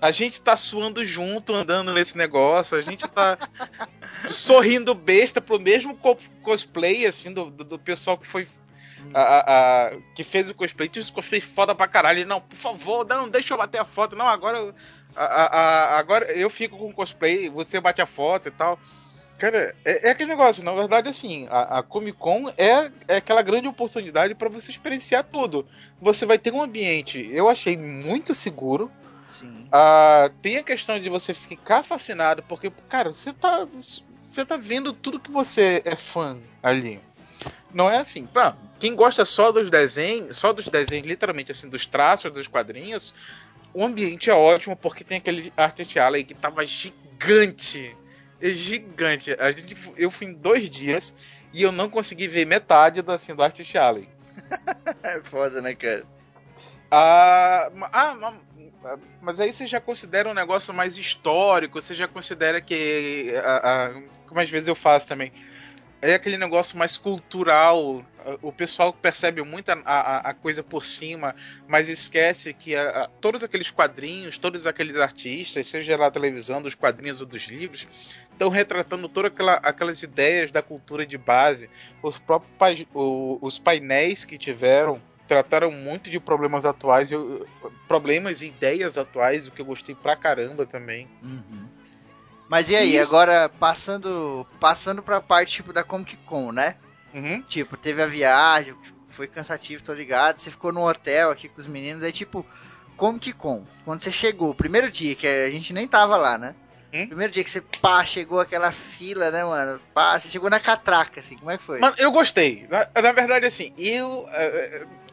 A 0.00 0.10
gente 0.10 0.40
tá 0.40 0.56
suando 0.56 1.04
junto, 1.04 1.54
andando 1.54 1.92
nesse 1.94 2.16
negócio, 2.18 2.76
a 2.76 2.82
gente 2.82 3.06
tá 3.06 3.38
sorrindo 4.26 4.92
besta 4.92 5.40
pro 5.40 5.60
mesmo 5.60 5.96
cosplay, 6.42 7.06
assim, 7.06 7.32
do, 7.32 7.48
do, 7.48 7.64
do 7.64 7.78
pessoal 7.78 8.18
que 8.18 8.26
foi 8.26 8.48
a, 9.14 9.20
a, 9.22 9.86
a, 9.86 9.96
que 10.14 10.24
fez 10.24 10.50
o 10.50 10.54
cosplay, 10.54 10.88
tinha 10.88 11.02
esse 11.02 11.12
cosplay 11.12 11.40
foda 11.40 11.74
pra 11.74 11.88
caralho. 11.88 12.26
Não, 12.26 12.40
por 12.40 12.56
favor, 12.56 13.06
não, 13.06 13.28
deixa 13.28 13.54
eu 13.54 13.58
bater 13.58 13.80
a 13.80 13.84
foto. 13.84 14.16
Não, 14.16 14.26
agora 14.26 14.74
a, 15.18 15.46
a, 15.46 15.98
agora 15.98 16.30
eu 16.32 16.48
fico 16.48 16.78
com 16.78 16.92
cosplay, 16.92 17.48
você 17.48 17.80
bate 17.80 18.00
a 18.00 18.06
foto 18.06 18.48
e 18.48 18.52
tal. 18.52 18.78
Cara, 19.38 19.74
é, 19.84 20.08
é 20.08 20.10
aquele 20.10 20.30
negócio, 20.30 20.64
na 20.64 20.72
verdade, 20.72 21.08
assim, 21.08 21.46
a, 21.48 21.78
a 21.78 21.82
Comic 21.82 22.18
Con 22.18 22.48
é, 22.56 22.90
é 23.06 23.16
aquela 23.16 23.40
grande 23.42 23.68
oportunidade 23.68 24.34
para 24.34 24.48
você 24.48 24.70
experienciar 24.70 25.24
tudo. 25.24 25.66
Você 26.00 26.26
vai 26.26 26.38
ter 26.38 26.52
um 26.52 26.62
ambiente, 26.62 27.28
eu 27.32 27.48
achei 27.48 27.76
muito 27.76 28.34
seguro. 28.34 28.90
Sim. 29.28 29.68
Ah, 29.70 30.30
tem 30.42 30.56
a 30.56 30.62
questão 30.62 30.98
de 30.98 31.08
você 31.08 31.34
ficar 31.34 31.82
fascinado, 31.82 32.42
porque, 32.42 32.70
cara, 32.88 33.12
você 33.12 33.32
tá, 33.32 33.66
você 34.24 34.44
tá 34.44 34.56
vendo 34.56 34.92
tudo 34.92 35.20
que 35.20 35.30
você 35.30 35.82
é 35.84 35.94
fã 35.94 36.40
ali. 36.62 37.00
Não 37.72 37.88
é 37.88 37.98
assim, 37.98 38.26
pá, 38.26 38.56
quem 38.78 38.94
gosta 38.94 39.24
só 39.24 39.52
dos 39.52 39.70
desenhos, 39.70 40.36
só 40.36 40.52
dos 40.52 40.68
desenhos, 40.68 41.06
literalmente 41.06 41.52
assim, 41.52 41.68
dos 41.68 41.84
traços 41.84 42.32
dos 42.32 42.48
quadrinhos, 42.48 43.14
o 43.74 43.84
ambiente 43.84 44.30
é 44.30 44.34
ótimo 44.34 44.76
porque 44.76 45.04
tem 45.04 45.18
aquele 45.18 45.52
Artist 45.56 45.98
Alley 45.98 46.24
que 46.24 46.34
tava 46.34 46.64
gigante. 46.64 47.96
É 48.40 48.50
gigante. 48.50 49.36
A 49.38 49.50
gente, 49.50 49.76
eu 49.96 50.10
fui 50.10 50.28
em 50.28 50.32
dois 50.32 50.70
dias 50.70 51.14
e 51.52 51.62
eu 51.62 51.72
não 51.72 51.88
consegui 51.88 52.28
ver 52.28 52.46
metade 52.46 53.02
do, 53.02 53.12
assim, 53.12 53.34
do 53.34 53.42
Artist 53.42 53.76
Alley. 53.76 54.08
é 55.02 55.20
foda, 55.22 55.60
né, 55.60 55.74
cara? 55.74 56.04
Ah, 56.90 57.70
ah, 57.92 58.36
mas 59.20 59.40
aí 59.40 59.52
você 59.52 59.66
já 59.66 59.80
considera 59.80 60.28
um 60.28 60.34
negócio 60.34 60.72
mais 60.72 60.96
histórico, 60.96 61.80
você 61.80 61.94
já 61.94 62.08
considera 62.08 62.60
que. 62.60 63.32
Ah, 63.44 63.60
ah, 63.64 64.02
como 64.26 64.40
às 64.40 64.48
vezes 64.48 64.68
eu 64.68 64.74
faço 64.74 65.06
também 65.06 65.32
é 66.00 66.14
aquele 66.14 66.38
negócio 66.38 66.78
mais 66.78 66.96
cultural. 66.96 68.04
O 68.42 68.52
pessoal 68.52 68.92
percebe 68.92 69.42
muito 69.42 69.70
a, 69.70 69.80
a, 69.84 70.18
a 70.30 70.34
coisa 70.34 70.62
por 70.62 70.84
cima, 70.84 71.34
mas 71.66 71.88
esquece 71.88 72.52
que 72.52 72.76
a, 72.76 73.08
todos 73.20 73.42
aqueles 73.42 73.70
quadrinhos, 73.70 74.38
todos 74.38 74.66
aqueles 74.66 74.96
artistas, 74.96 75.66
seja 75.66 75.96
na 75.96 76.10
televisão, 76.10 76.60
dos 76.60 76.74
quadrinhos 76.74 77.20
ou 77.20 77.26
dos 77.26 77.44
livros, 77.44 77.88
estão 78.30 78.48
retratando 78.48 79.08
todas 79.08 79.32
aquela, 79.32 79.54
aquelas 79.54 80.02
ideias 80.02 80.52
da 80.52 80.62
cultura 80.62 81.06
de 81.06 81.18
base. 81.18 81.70
Os 82.02 82.18
próprios 82.18 82.86
os 83.40 83.58
painéis 83.58 84.24
que 84.24 84.38
tiveram 84.38 85.00
trataram 85.26 85.70
muito 85.70 86.10
de 86.10 86.18
problemas 86.18 86.64
atuais, 86.64 87.10
problemas 87.86 88.40
e 88.40 88.46
ideias 88.46 88.96
atuais, 88.96 89.46
o 89.46 89.52
que 89.52 89.60
eu 89.60 89.66
gostei 89.66 89.94
pra 89.94 90.16
caramba 90.16 90.64
também. 90.64 91.06
Uhum. 91.22 91.77
Mas 92.48 92.68
e 92.68 92.76
aí, 92.76 92.96
Isso. 92.96 93.02
agora 93.02 93.48
passando 93.48 94.46
passando 94.58 95.02
pra 95.02 95.20
parte 95.20 95.54
tipo 95.54 95.72
da 95.72 95.84
Comic 95.84 96.16
Con, 96.18 96.50
né? 96.52 96.76
Uhum. 97.12 97.42
Tipo, 97.42 97.76
teve 97.76 98.02
a 98.02 98.06
viagem, 98.06 98.74
foi 99.08 99.26
cansativo, 99.26 99.82
tô 99.82 99.92
ligado. 99.92 100.38
Você 100.38 100.50
ficou 100.50 100.72
no 100.72 100.88
hotel 100.88 101.30
aqui 101.30 101.48
com 101.48 101.60
os 101.60 101.66
meninos, 101.66 102.02
aí 102.02 102.12
tipo, 102.12 102.44
Comic 102.96 103.32
Con, 103.32 103.66
quando 103.84 104.00
você 104.00 104.10
chegou, 104.10 104.54
primeiro 104.54 104.90
dia, 104.90 105.14
que 105.14 105.26
a 105.26 105.50
gente 105.50 105.72
nem 105.72 105.86
tava 105.86 106.16
lá, 106.16 106.38
né? 106.38 106.54
Hum? 106.92 107.06
Primeiro 107.06 107.32
dia 107.32 107.44
que 107.44 107.50
você, 107.50 107.60
pá, 107.60 108.02
chegou 108.04 108.40
aquela 108.40 108.72
fila, 108.72 109.30
né, 109.30 109.44
mano? 109.44 109.80
Pá, 109.92 110.18
você 110.18 110.28
chegou 110.28 110.48
na 110.48 110.58
catraca, 110.58 111.20
assim, 111.20 111.36
como 111.36 111.50
é 111.50 111.58
que 111.58 111.64
foi? 111.64 111.78
Mano, 111.78 111.94
eu 111.98 112.10
gostei. 112.10 112.66
Na, 112.70 112.88
na 113.02 113.12
verdade, 113.12 113.44
assim, 113.44 113.72
eu. 113.76 114.26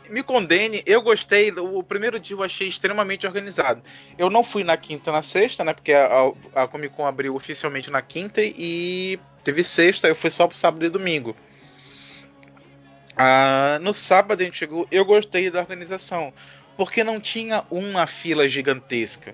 Me 0.10 0.24
condene, 0.24 0.84
eu 0.86 1.02
gostei. 1.02 1.52
O 1.52 1.84
primeiro 1.84 2.20
dia 2.20 2.36
eu 2.36 2.44
achei 2.44 2.68
extremamente 2.68 3.26
organizado. 3.26 3.82
Eu 4.18 4.30
não 4.30 4.44
fui 4.44 4.64
na 4.64 4.78
quinta 4.78 5.12
na 5.12 5.22
sexta, 5.22 5.64
né? 5.64 5.74
Porque 5.74 5.94
a, 5.94 6.32
a 6.54 6.68
Comic 6.68 6.96
Con 6.96 7.06
abriu 7.06 7.36
oficialmente 7.36 7.90
na 7.90 8.02
quinta 8.02 8.42
e 8.44 9.20
teve 9.44 9.64
sexta, 9.64 10.08
eu 10.08 10.16
fui 10.16 10.30
só 10.30 10.48
pro 10.48 10.58
sábado 10.58 10.86
e 10.86 10.90
domingo. 10.90 11.36
Ah, 13.16 13.80
no 13.82 13.94
sábado 13.94 14.42
a 14.42 14.44
gente 14.44 14.58
chegou, 14.58 14.88
eu 14.92 15.06
gostei 15.06 15.50
da 15.50 15.62
organização, 15.62 16.34
porque 16.76 17.04
não 17.04 17.20
tinha 17.20 17.64
uma 17.70 18.06
fila 18.06 18.50
gigantesca. 18.50 19.34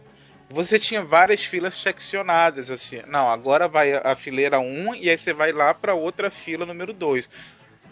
Você 0.49 0.77
tinha 0.77 1.03
várias 1.03 1.45
filas 1.45 1.75
seccionadas, 1.75 2.69
assim. 2.69 3.01
Não, 3.07 3.29
agora 3.29 3.69
vai 3.69 3.93
a 3.93 4.15
fileira 4.15 4.59
1 4.59 4.95
e 4.95 5.09
aí 5.09 5.17
você 5.17 5.33
vai 5.33 5.53
lá 5.53 5.73
para 5.73 5.93
outra 5.93 6.29
fila 6.29 6.65
número 6.65 6.93
2. 6.93 7.29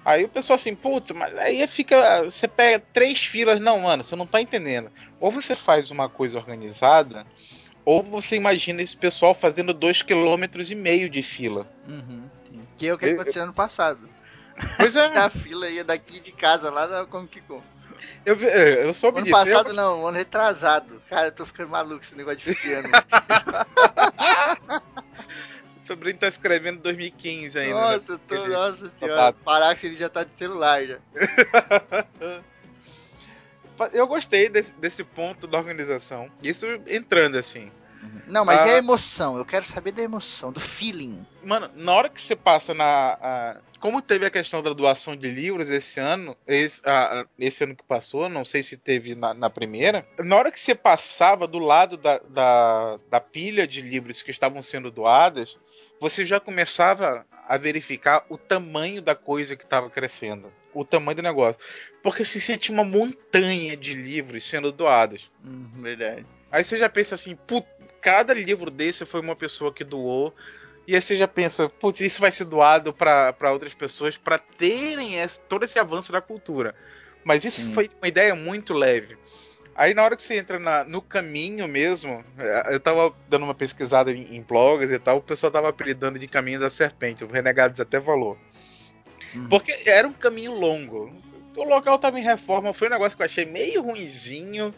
Aí 0.10 0.26
o 0.26 0.30
pessoal 0.30 0.56
assim, 0.56 0.74
putz, 0.74 1.12
mas 1.12 1.38
aí 1.38 1.68
fica. 1.68 2.24
Você 2.24 2.48
pega 2.48 2.84
três 2.92 3.20
filas. 3.20 3.60
Não, 3.60 3.82
mano, 3.82 4.04
você 4.04 4.16
não 4.16 4.26
tá 4.26 4.42
entendendo. 4.42 4.92
Ou 5.20 5.30
você 5.30 5.54
faz 5.54 5.92
uma 5.92 6.10
coisa 6.10 6.40
organizada, 6.40 7.28
ou 7.86 8.02
você 8.02 8.36
imagina 8.36 8.82
esse 8.82 8.98
pessoal 8.98 9.36
fazendo 9.36 9.72
dois 9.72 10.02
quilômetros 10.02 10.72
e 10.72 10.76
meio 10.76 11.12
de 11.12 11.22
fila. 11.22 11.72
Uhum, 11.88 12.28
que 12.76 12.88
é 12.88 12.94
o 12.94 12.98
que 12.98 13.06
aconteceu 13.06 13.44
ano 13.44 13.54
passado. 13.54 14.10
Pois 14.78 14.96
é. 14.96 15.06
a 15.16 15.30
fila 15.30 15.70
ia 15.70 15.84
daqui 15.84 16.20
de 16.20 16.32
casa 16.32 16.72
lá 16.72 16.88
na 16.88 17.06
Comic 17.06 17.42
Con. 17.42 17.62
Eu, 18.26 18.36
é, 18.42 18.86
eu 18.86 18.94
soube 18.96 19.20
ano 19.20 19.28
disso. 19.28 19.38
Ano 19.38 19.46
passado 19.46 19.70
eu... 19.70 19.76
não, 19.76 20.08
ano 20.08 20.18
retrasado. 20.18 21.00
Cara, 21.08 21.28
eu 21.28 21.32
tô 21.32 21.46
ficando 21.46 21.70
maluco 21.70 22.02
esse 22.04 22.16
negócio 22.16 22.40
de 22.40 22.60
piano. 22.60 22.90
o 25.94 25.98
Bruno 25.98 26.18
tá 26.18 26.28
escrevendo 26.28 26.80
2015 26.82 27.60
ainda. 27.60 27.74
Nossa, 27.76 28.14
eu 28.14 28.20
tô, 28.20 28.48
nossa 28.48 28.92
senhora. 28.96 29.34
Parar 29.34 29.76
que 29.76 29.88
ele 29.88 29.96
já 29.96 30.10
tá 30.10 30.24
de 30.24 30.38
celular 30.38 30.86
já. 30.86 31.00
eu 33.94 34.08
gostei 34.08 34.50
desse, 34.50 34.74
desse 34.74 35.04
ponto 35.04 35.48
da 35.48 35.58
organização. 35.58 36.30
Isso 36.44 36.66
entrando 36.88 37.38
assim. 37.38 37.72
Uhum. 38.02 38.22
Não, 38.28 38.46
mas 38.46 38.60
ah, 38.60 38.68
e 38.68 38.72
a 38.72 38.78
emoção? 38.78 39.38
Eu 39.38 39.46
quero 39.46 39.66
saber 39.66 39.92
da 39.92 40.02
emoção, 40.02 40.52
do 40.52 40.60
feeling. 40.60 41.26
Mano, 41.44 41.70
na 41.76 41.94
hora 41.94 42.10
que 42.10 42.22
você 42.22 42.36
passa 42.36 42.74
na. 42.74 43.18
A, 43.22 43.58
como 43.80 44.02
teve 44.02 44.26
a 44.26 44.30
questão 44.30 44.62
da 44.62 44.74
doação 44.74 45.16
de 45.16 45.30
livros 45.30 45.70
esse 45.70 46.00
ano, 46.00 46.36
esse, 46.46 46.82
a, 46.86 47.26
esse 47.38 47.64
ano 47.64 47.76
que 47.76 47.84
passou, 47.84 48.28
não 48.28 48.44
sei 48.44 48.62
se 48.62 48.76
teve 48.76 49.16
na, 49.16 49.34
na, 49.34 49.50
primeira, 49.50 50.06
na 50.18 50.36
hora 50.36 50.52
que 50.52 50.60
você 50.60 50.76
passava 50.76 51.48
do 51.48 51.60
lado 51.60 51.96
da, 51.96 52.20
da, 52.20 53.00
da 53.10 53.20
pilha 53.22 53.66
de 53.66 53.82
livros 53.82 54.22
que 54.22 54.32
estavam 54.32 54.62
sendo 54.62 54.92
doadas, 54.92 55.58
você 56.00 56.26
já 56.26 56.40
começava 56.40 57.26
a 57.48 57.58
verificar 57.58 58.26
o 58.30 58.38
tamanho 58.38 59.02
da 59.02 59.16
coisa 59.16 59.56
que 59.56 59.64
estava 59.64 59.90
crescendo. 59.90 60.54
O 60.74 60.86
tamanho 60.86 61.16
do 61.16 61.24
negócio. 61.24 61.60
Porque 62.04 62.24
se 62.24 62.58
tinha 62.58 62.78
uma 62.78 62.86
montanha 62.86 63.76
de 63.76 63.94
livros 63.94 64.48
sendo 64.48 64.72
doados. 64.72 65.32
Hum, 65.44 65.68
verdade. 65.82 66.26
Aí 66.52 66.64
você 66.64 66.78
já 66.78 66.88
pensa 66.88 67.16
assim, 67.16 67.38
cada 68.02 68.34
livro 68.34 68.70
desse 68.70 69.06
foi 69.06 69.20
uma 69.20 69.36
pessoa 69.36 69.74
que 69.74 69.84
doou. 69.84 70.34
E 70.88 70.96
aí 70.96 71.02
você 71.02 71.18
já 71.18 71.28
pensa, 71.28 71.70
putz, 71.70 72.00
isso 72.02 72.22
vai 72.22 72.32
ser 72.32 72.46
doado 72.46 72.94
para 72.94 73.52
outras 73.52 73.74
pessoas 73.74 74.18
para 74.18 74.38
terem 74.38 75.20
esse, 75.20 75.40
todo 75.42 75.64
esse 75.64 75.78
avanço 75.78 76.12
da 76.12 76.22
cultura. 76.22 76.76
Mas 77.24 77.44
isso 77.44 77.62
Sim. 77.62 77.74
foi 77.74 77.90
uma 78.00 78.08
ideia 78.08 78.34
muito 78.34 78.74
leve. 78.74 79.18
Aí 79.80 79.94
na 79.94 80.04
hora 80.04 80.14
que 80.18 80.22
você 80.22 80.38
entra 80.38 80.60
na, 80.60 80.84
no 80.84 81.02
caminho 81.02 81.66
mesmo, 81.66 82.22
é, 82.38 82.76
eu 82.76 82.82
tava 82.82 83.14
dando 83.30 83.46
uma 83.46 83.56
pesquisada 83.56 84.12
em, 84.12 84.36
em 84.36 84.42
blogs 84.42 84.92
e 84.92 85.00
tal, 85.00 85.20
o 85.20 85.22
pessoal 85.22 85.50
tava 85.50 85.70
apelidando 85.70 86.20
de 86.20 86.28
caminho 86.28 86.60
da 86.60 86.70
serpente, 86.70 87.24
o 87.24 87.32
Renegados 87.32 87.80
até 87.80 88.02
falou. 88.02 88.38
Uhum. 89.34 89.48
Porque 89.48 89.74
era 89.86 90.06
um 90.06 90.12
caminho 90.12 90.52
longo. 90.52 91.10
O 91.56 91.64
local 91.64 91.98
tava 91.98 92.20
em 92.20 92.24
reforma, 92.24 92.74
foi 92.74 92.90
um 92.90 92.92
negócio 92.92 93.16
que 93.16 93.24
eu 93.24 93.26
achei 93.26 93.46
meio 93.46 93.82
ruinzinho, 93.82 94.76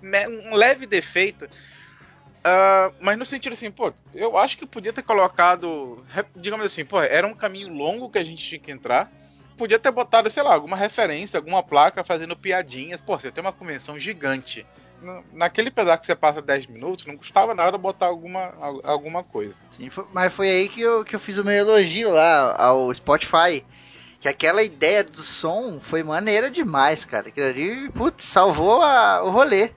um 0.00 0.54
leve 0.54 0.86
defeito. 0.86 1.46
Uh, 1.46 2.94
mas 3.00 3.18
no 3.18 3.26
sentido 3.26 3.54
assim, 3.54 3.72
pô, 3.72 3.92
eu 4.14 4.38
acho 4.38 4.56
que 4.56 4.64
podia 4.64 4.92
ter 4.92 5.02
colocado, 5.02 6.06
digamos 6.36 6.64
assim, 6.64 6.84
pô, 6.84 7.02
era 7.02 7.26
um 7.26 7.34
caminho 7.34 7.74
longo 7.74 8.08
que 8.08 8.18
a 8.18 8.24
gente 8.24 8.46
tinha 8.46 8.60
que 8.60 8.70
entrar. 8.70 9.10
Podia 9.56 9.78
ter 9.78 9.90
botado, 9.90 10.28
sei 10.28 10.42
lá, 10.42 10.54
alguma 10.54 10.76
referência, 10.76 11.38
alguma 11.38 11.62
placa 11.62 12.04
fazendo 12.04 12.36
piadinhas. 12.36 13.00
Pô, 13.00 13.18
você 13.18 13.30
tem 13.30 13.42
uma 13.42 13.52
convenção 13.52 13.98
gigante. 13.98 14.66
Naquele 15.32 15.70
pedaço 15.70 16.00
que 16.00 16.06
você 16.06 16.14
passa 16.14 16.40
10 16.40 16.66
minutos, 16.66 17.04
não 17.04 17.16
custava 17.16 17.54
nada 17.54 17.76
botar 17.76 18.06
alguma, 18.06 18.54
alguma 18.82 19.22
coisa. 19.22 19.58
Sim, 19.70 19.90
foi, 19.90 20.06
mas 20.12 20.32
foi 20.32 20.48
aí 20.48 20.68
que 20.68 20.80
eu, 20.80 21.04
que 21.04 21.14
eu 21.14 21.20
fiz 21.20 21.36
o 21.36 21.44
meu 21.44 21.54
elogio 21.54 22.10
lá 22.10 22.56
ao 22.58 22.92
Spotify. 22.94 23.64
Que 24.20 24.28
aquela 24.28 24.62
ideia 24.62 25.04
do 25.04 25.22
som 25.22 25.78
foi 25.80 26.02
maneira 26.02 26.50
demais, 26.50 27.04
cara. 27.04 27.28
Aquilo 27.28 27.46
ali, 27.46 27.92
putz, 27.92 28.24
salvou 28.24 28.80
a, 28.80 29.22
o 29.22 29.28
rolê. 29.28 29.70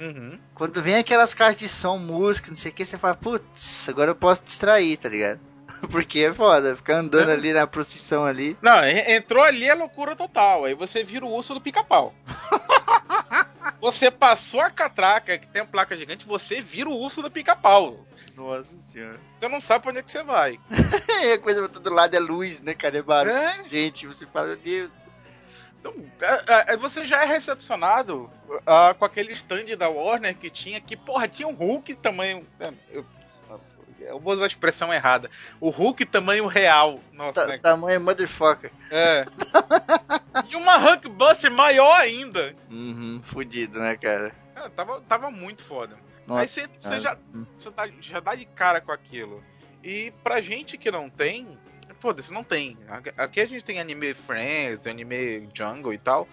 Uhum. 0.00 0.36
Quando 0.54 0.82
vem 0.82 0.96
aquelas 0.96 1.32
caixas 1.32 1.56
de 1.56 1.68
som, 1.68 1.96
música, 1.96 2.50
não 2.50 2.56
sei 2.56 2.72
o 2.72 2.74
que, 2.74 2.84
você 2.84 2.98
fala, 2.98 3.14
putz, 3.14 3.88
agora 3.88 4.10
eu 4.10 4.16
posso 4.16 4.42
distrair, 4.42 4.96
tá 4.96 5.08
ligado? 5.08 5.51
Porque 5.90 6.20
é 6.20 6.32
foda, 6.32 6.76
ficar 6.76 6.96
andando 6.96 7.30
é. 7.30 7.34
ali 7.34 7.52
na 7.52 7.66
procissão 7.66 8.24
ali. 8.24 8.56
Não, 8.62 8.84
entrou 8.86 9.42
ali 9.42 9.68
é 9.68 9.74
loucura 9.74 10.14
total. 10.14 10.64
Aí 10.64 10.74
você 10.74 11.02
vira 11.02 11.24
o 11.24 11.32
urso 11.32 11.54
do 11.54 11.60
pica-pau. 11.60 12.14
você 13.80 14.10
passou 14.10 14.60
a 14.60 14.70
catraca, 14.70 15.38
que 15.38 15.46
tem 15.46 15.62
a 15.62 15.66
placa 15.66 15.96
gigante, 15.96 16.24
você 16.24 16.60
vira 16.60 16.88
o 16.88 16.98
urso 16.98 17.22
do 17.22 17.30
pica-pau. 17.30 18.06
Nossa 18.36 18.80
senhora. 18.80 19.20
Você 19.38 19.48
não 19.48 19.60
sabe 19.60 19.82
pra 19.82 19.90
onde 19.90 20.00
é 20.00 20.02
que 20.02 20.10
você 20.10 20.22
vai. 20.22 20.58
a 21.34 21.38
coisa 21.42 21.60
pra 21.60 21.68
todo 21.68 21.94
lado 21.94 22.14
é 22.14 22.20
luz, 22.20 22.60
né, 22.60 22.74
cara? 22.74 22.98
É 22.98 23.02
barulho. 23.02 23.34
É? 23.34 23.68
Gente, 23.68 24.06
você 24.06 24.26
fala, 24.26 24.48
meu 24.48 24.56
Deus. 24.56 24.90
Então, 25.80 25.92
é, 26.20 26.74
é, 26.74 26.76
você 26.76 27.04
já 27.04 27.24
é 27.24 27.26
recepcionado 27.26 28.30
uh, 28.48 28.94
com 28.96 29.04
aquele 29.04 29.32
stand 29.32 29.76
da 29.76 29.88
Warner 29.88 30.36
que 30.36 30.48
tinha, 30.48 30.80
que, 30.80 30.96
porra, 30.96 31.26
tinha 31.26 31.48
um 31.48 31.54
Hulk 31.54 31.96
tamanho. 31.96 32.46
É, 32.60 32.72
eu, 32.90 33.04
eu 34.06 34.18
vou 34.20 34.32
usar 34.32 34.44
a 34.44 34.46
expressão 34.46 34.92
errada. 34.92 35.30
O 35.60 35.70
Hulk 35.70 36.04
tamanho 36.06 36.46
real. 36.46 37.00
Nossa, 37.12 37.46
né? 37.46 37.58
Tamanho 37.58 38.00
motherfucker. 38.00 38.70
É. 38.90 39.24
e 40.50 40.56
uma 40.56 40.76
Hulkbuster 40.76 41.50
maior 41.50 42.00
ainda. 42.00 42.54
Uhum, 42.70 43.20
fudido, 43.24 43.78
né, 43.78 43.96
cara? 43.96 44.34
É, 44.54 44.68
tava, 44.68 45.00
tava 45.02 45.30
muito 45.30 45.62
foda. 45.62 45.96
Nossa, 46.26 46.40
Aí 46.40 46.48
você, 46.48 46.68
você 46.78 47.00
já, 47.00 47.18
hum. 47.34 47.44
você 47.56 47.70
dá, 47.70 47.88
já 48.00 48.20
dá 48.20 48.34
de 48.34 48.44
cara 48.44 48.80
com 48.80 48.92
aquilo. 48.92 49.42
E 49.82 50.12
pra 50.22 50.40
gente 50.40 50.78
que 50.78 50.90
não 50.90 51.10
tem, 51.10 51.58
foda-se, 51.98 52.32
não 52.32 52.44
tem. 52.44 52.76
Aqui 53.16 53.40
a 53.40 53.46
gente 53.46 53.64
tem 53.64 53.80
anime 53.80 54.14
Friends, 54.14 54.86
anime 54.86 55.48
Jungle 55.52 55.92
e 55.92 55.98
tal, 55.98 56.28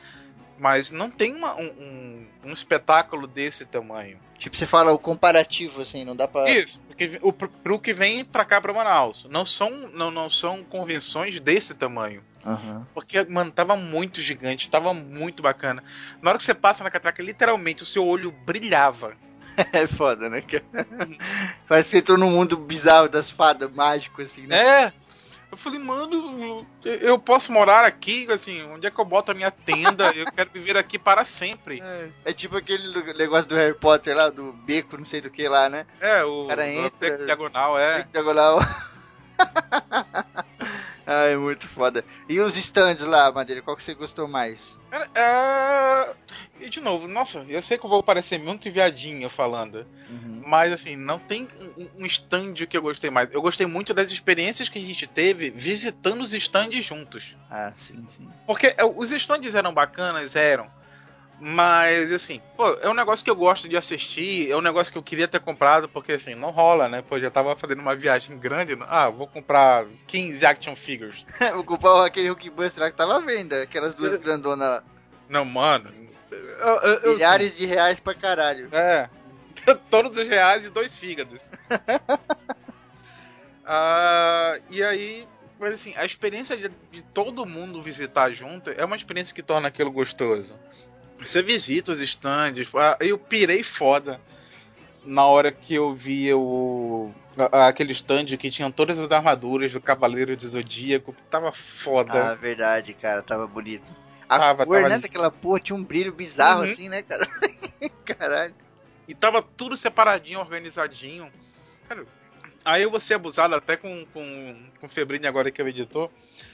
mas 0.60 0.92
não 0.92 1.10
tem 1.10 1.34
uma, 1.34 1.56
um, 1.56 1.66
um, 1.66 2.28
um, 2.46 2.54
espetáculo 2.54 3.26
desse 3.28 3.66
tamanho. 3.66 4.20
Tipo, 4.38 4.56
você 4.56 4.66
fala 4.66 4.92
o 4.92 5.00
comparativo, 5.00 5.82
assim, 5.82 6.06
não 6.06 6.16
dá 6.16 6.28
pra. 6.28 6.50
Isso, 6.50 6.80
porque 6.88 7.20
o, 7.22 7.34
pro 7.34 7.80
que 7.80 7.94
vem 7.94 8.24
pra 8.24 8.46
cá, 8.46 8.62
pra 8.62 8.74
Manaus. 8.74 9.26
Não 9.30 9.46
são, 9.46 9.70
não, 9.90 10.12
não 10.12 10.30
são 10.30 10.64
convenções 10.64 11.40
desse 11.40 11.74
tamanho. 11.74 12.24
Uhum. 12.46 12.86
Porque, 12.94 13.24
mano, 13.26 13.52
tava 13.52 13.76
muito 13.76 14.22
gigante, 14.22 14.70
tava 14.70 14.94
muito 14.94 15.44
bacana. 15.44 15.84
Na 16.22 16.30
hora 16.30 16.38
que 16.38 16.44
você 16.44 16.54
passa 16.54 16.84
na 16.84 16.92
catraca, 16.92 17.22
literalmente 17.22 17.84
o 17.84 17.86
seu 17.86 18.06
olho 18.06 18.32
brilhava. 18.32 19.14
É 19.74 19.86
foda, 19.86 20.30
né, 20.30 20.42
Parece 21.68 21.90
que 21.90 21.92
você 21.92 21.98
entrou 21.98 22.18
num 22.18 22.32
mundo 22.32 22.56
bizarro 22.56 23.10
das 23.10 23.30
fadas 23.30 23.70
mágico, 23.70 24.22
assim, 24.22 24.48
né? 24.48 24.86
É, 24.86 24.94
eu 25.52 25.58
falei, 25.58 25.80
mano, 25.80 26.66
eu 26.84 27.18
posso 27.18 27.52
morar 27.52 27.84
aqui, 27.84 28.28
assim, 28.32 28.64
onde 28.66 28.86
é 28.86 28.92
que 28.92 29.00
eu 29.00 29.06
boto 29.06 29.32
a 29.32 29.36
minha 29.36 29.50
tenda? 29.50 30.12
Eu 30.16 30.32
quero 30.32 30.52
viver 30.52 30.78
aqui 30.78 31.00
para 31.00 31.26
sempre. 31.26 31.82
É, 31.82 32.10
é 32.26 32.34
tipo 32.34 32.56
aquele 32.56 33.14
negócio 33.14 33.50
do 33.50 33.56
Harry 33.56 33.74
Potter 33.74 34.16
lá, 34.16 34.30
do 34.30 34.54
beco, 34.54 34.98
não 34.98 35.06
sei 35.06 35.22
do 35.22 35.32
que 35.32 35.48
lá, 35.48 35.70
né? 35.70 35.88
É, 36.00 36.24
o, 36.24 36.46
o 36.46 36.48
cara 36.48 36.68
entra, 36.68 37.26
diagonal, 37.26 37.80
é. 37.80 38.08
Diagonal. 38.12 38.60
Ai, 41.12 41.36
muito 41.36 41.68
foda. 41.68 42.06
E 42.30 42.40
os 42.40 42.56
stands 42.56 43.04
lá, 43.04 43.32
Madeira, 43.32 43.64
qual 43.64 43.76
que 43.76 43.82
você 43.82 43.96
gostou 43.96 44.28
mais? 44.28 44.80
É, 45.16 46.16
e 46.60 46.70
de 46.70 46.80
novo, 46.80 47.08
nossa, 47.08 47.44
eu 47.50 47.64
sei 47.64 47.80
que 47.80 47.86
eu 47.86 47.90
vou 47.90 48.04
parecer 48.04 48.38
muito 48.38 48.70
viadinho 48.72 49.28
falando. 49.28 49.88
Uhum. 50.08 50.44
Mas 50.46 50.72
assim, 50.72 50.96
não 50.96 51.18
tem 51.18 51.48
um 51.98 52.06
stand 52.06 52.54
que 52.54 52.78
eu 52.78 52.82
gostei 52.84 53.10
mais. 53.10 53.34
Eu 53.34 53.42
gostei 53.42 53.66
muito 53.66 53.92
das 53.92 54.12
experiências 54.12 54.70
que 54.70 54.78
a 54.78 54.82
gente 54.84 55.08
teve 55.08 55.50
visitando 55.50 56.22
os 56.22 56.32
stands 56.32 56.86
juntos. 56.86 57.36
Ah, 57.50 57.74
sim, 57.76 58.06
sim. 58.08 58.30
Porque 58.46 58.76
é, 58.78 58.86
os 58.86 59.10
stands 59.12 59.56
eram 59.56 59.74
bacanas, 59.74 60.36
eram. 60.36 60.70
Mas, 61.42 62.12
assim, 62.12 62.42
pô, 62.58 62.74
é 62.82 62.90
um 62.90 62.94
negócio 62.94 63.24
que 63.24 63.32
eu 63.32 63.36
gosto 63.36 63.70
de 63.70 63.78
assistir, 63.78 64.52
é 64.52 64.56
um 64.58 64.62
negócio 64.62 64.92
que 64.92 64.98
eu 64.98 65.04
queria 65.04 65.28
ter 65.28 65.40
comprado, 65.40 65.88
porque, 65.88 66.14
assim, 66.14 66.36
não 66.36 66.50
rola, 66.50 66.90
né? 66.90 67.02
Pô, 67.02 67.18
já 67.18 67.32
tava 67.32 67.56
fazendo 67.56 67.82
uma 67.82 67.96
viagem 67.96 68.38
grande, 68.38 68.78
ah, 68.82 69.10
vou 69.10 69.26
comprar 69.26 69.86
15 70.08 70.46
action 70.46 70.76
figures. 70.76 71.26
vou 71.56 71.64
comprar 71.64 72.06
aquele 72.06 72.30
Hulkbuster 72.30 72.84
lá 72.84 72.92
que 72.92 72.98
tava 72.98 73.18
à 73.18 73.20
venda, 73.20 73.64
aquelas 73.64 73.94
duas 73.94 74.18
grandonas 74.18 74.68
lá. 74.68 74.84
Não, 75.30 75.46
mano. 75.46 75.94
Eu, 76.32 76.76
eu, 76.82 77.14
Milhares 77.14 77.58
de 77.58 77.66
reais 77.66 78.00
pra 78.00 78.14
caralho. 78.14 78.68
É. 78.74 79.10
Todos 79.90 80.18
os 80.18 80.28
reais 80.28 80.66
e 80.66 80.70
dois 80.70 80.96
fígados. 80.96 81.50
ah, 83.66 84.60
e 84.70 84.84
aí, 84.84 85.28
mas 85.60 85.74
assim, 85.74 85.94
a 85.96 86.06
experiência 86.06 86.58
de, 86.58 86.70
de, 86.92 87.02
todo 87.02 87.46
mundo 87.46 87.82
visitar 87.82 88.32
junto 88.34 88.70
é 88.72 88.84
uma 88.84 88.96
experiência 88.96 89.34
que 89.34 89.44
torna 89.44 89.68
aquilo 89.68 89.92
gostoso. 89.92 90.60
Você 91.20 91.42
visita 91.42 91.92
os 91.92 92.00
stands. 92.00 92.70
Eu 93.00 93.18
pirei 93.18 93.64
foda 93.64 94.20
na 95.04 95.26
hora 95.26 95.52
que 95.52 95.76
eu 95.76 95.94
vi 95.94 96.34
o 96.34 97.12
aquele 97.52 97.94
stand 97.94 98.26
que 98.38 98.52
tinha 98.52 98.70
todas 98.72 99.00
as 99.00 99.10
armaduras 99.12 99.72
do 99.72 99.80
Cavaleiro 99.80 100.36
de 100.36 100.48
Zodíaco. 100.48 101.16
Tava 101.30 101.52
foda. 101.52 102.32
Ah, 102.32 102.36
verdade, 102.36 102.94
cara, 102.94 103.22
tava 103.22 103.48
bonito. 103.48 103.96
A 104.28 104.38
tava, 104.38 104.66
cor, 104.66 104.76
tava 104.78 104.90
né, 104.90 105.00
daquela 105.00 105.32
porra 105.32 105.60
tinha 105.60 105.76
um 105.76 105.84
brilho 105.84 106.14
bizarro 106.14 106.60
uhum. 106.60 106.66
assim, 106.66 106.90
né, 106.90 107.02
cara? 107.02 107.26
Caralho. 108.06 108.54
E 109.08 109.14
tava 109.16 109.42
tudo 109.42 109.76
separadinho, 109.76 110.40
organizadinho. 110.40 111.32
Cara, 111.88 112.06
aí 112.70 112.84
eu 112.84 112.92
vou 112.92 113.00
ser 113.00 113.16
abusado 113.16 113.56
até 113.56 113.76
com, 113.76 114.06
com, 114.14 114.56
com 114.80 114.88
o 114.88 114.90
Febrini 114.90 115.28
agora 115.28 115.52
que 115.52 115.62
é 115.62 115.64
o 115.64 115.68
editor. 115.68 116.10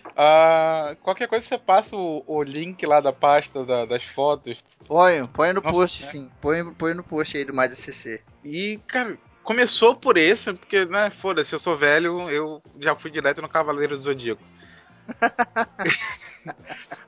Uh, 0.08 0.96
qualquer 1.02 1.28
coisa 1.28 1.46
você 1.46 1.58
passa 1.58 1.96
o, 1.96 2.24
o 2.26 2.42
link 2.42 2.86
lá 2.86 3.02
da 3.02 3.12
pasta 3.12 3.66
da, 3.66 3.86
das 3.86 4.04
fotos. 4.04 4.64
Põe, 4.88 5.26
põe 5.28 5.54
no 5.54 5.62
Nossa, 5.62 5.78
post, 5.78 6.04
né? 6.04 6.10
sim. 6.10 6.32
Põe, 6.42 6.74
põe 6.74 6.94
no 6.94 7.04
post 7.04 7.38
aí 7.38 7.44
do 7.44 7.54
Mais 7.54 7.72
ACC. 7.72 8.22
E, 8.44 8.80
cara, 8.88 9.18
começou 9.44 9.96
por 9.96 10.18
esse, 10.18 10.54
porque, 10.54 10.86
né, 10.86 11.10
foda-se, 11.10 11.54
eu 11.54 11.60
sou 11.60 11.78
velho, 11.78 12.30
eu 12.30 12.62
já 12.80 12.96
fui 12.96 13.12
direto 13.12 13.42
no 13.42 13.50
Cavaleiro 13.50 13.96
do 13.96 14.02
Zodíaco. 14.02 14.44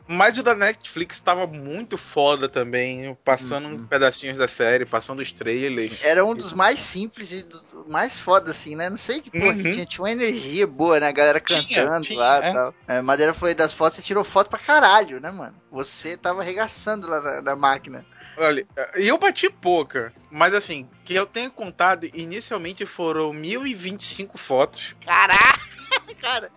Mas 0.07 0.37
o 0.37 0.43
da 0.43 0.55
Netflix 0.55 1.17
estava 1.17 1.45
muito 1.45 1.97
foda 1.97 2.47
também, 2.47 3.17
passando 3.25 3.67
uhum. 3.67 3.85
pedacinhos 3.85 4.37
da 4.37 4.47
série, 4.47 4.85
passando 4.85 5.19
os 5.19 5.31
trailers. 5.31 6.03
Era 6.03 6.23
um 6.23 6.33
dos 6.33 6.53
mais 6.53 6.79
simples 6.79 7.31
e 7.31 7.45
mais 7.87 8.17
foda, 8.17 8.51
assim, 8.51 8.75
né? 8.75 8.89
Não 8.89 8.97
sei 8.97 9.21
que 9.21 9.29
porra 9.29 9.47
uhum. 9.47 9.63
que 9.63 9.73
tinha, 9.73 9.85
tinha 9.85 10.03
uma 10.03 10.11
energia 10.11 10.65
boa, 10.65 10.99
né? 10.99 11.07
A 11.07 11.11
galera 11.11 11.39
cantando 11.39 11.67
tinha, 11.67 12.01
tinha, 12.01 12.19
lá 12.19 12.39
e 12.39 12.43
é. 12.43 12.53
tal. 12.53 12.75
É, 12.87 13.01
Madeira 13.01 13.33
foi 13.33 13.53
das 13.53 13.73
fotos, 13.73 13.97
você 13.97 14.01
tirou 14.01 14.23
foto 14.23 14.49
pra 14.49 14.59
caralho, 14.59 15.19
né, 15.19 15.29
mano? 15.29 15.55
Você 15.71 16.15
tava 16.15 16.41
arregaçando 16.41 17.07
lá 17.07 17.21
na, 17.21 17.41
na 17.41 17.55
máquina. 17.55 18.05
Olha, 18.37 18.65
eu 18.95 19.17
bati 19.17 19.49
pouca, 19.49 20.13
mas 20.31 20.53
assim, 20.53 20.87
que 21.03 21.13
eu 21.13 21.25
tenho 21.25 21.51
contado, 21.51 22.09
inicialmente 22.13 22.85
foram 22.85 23.33
1025 23.33 24.37
fotos. 24.37 24.95
Caraca! 25.03 25.76
Cara, 26.21 26.51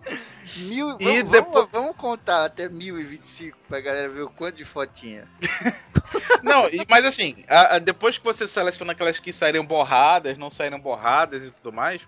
mil, 0.57 0.97
e 0.99 1.21
vamos, 1.21 1.31
depois... 1.31 1.53
vamos, 1.53 1.69
vamos 1.71 1.95
contar 1.95 2.45
até 2.45 2.67
1025 2.67 3.57
pra 3.67 3.79
galera 3.79 4.09
ver 4.09 4.21
o 4.21 4.29
quanto 4.29 4.55
de 4.55 4.65
fotinha. 4.65 5.27
Não, 6.43 6.63
mas 6.89 7.05
assim, 7.05 7.43
a, 7.47 7.75
a, 7.75 7.79
depois 7.79 8.17
que 8.17 8.23
você 8.23 8.47
seleciona 8.47 8.91
aquelas 8.91 9.19
que 9.19 9.31
saíram 9.31 9.65
borradas, 9.65 10.37
não 10.37 10.49
saíram 10.49 10.79
borradas 10.79 11.45
e 11.45 11.51
tudo 11.51 11.71
mais, 11.71 12.01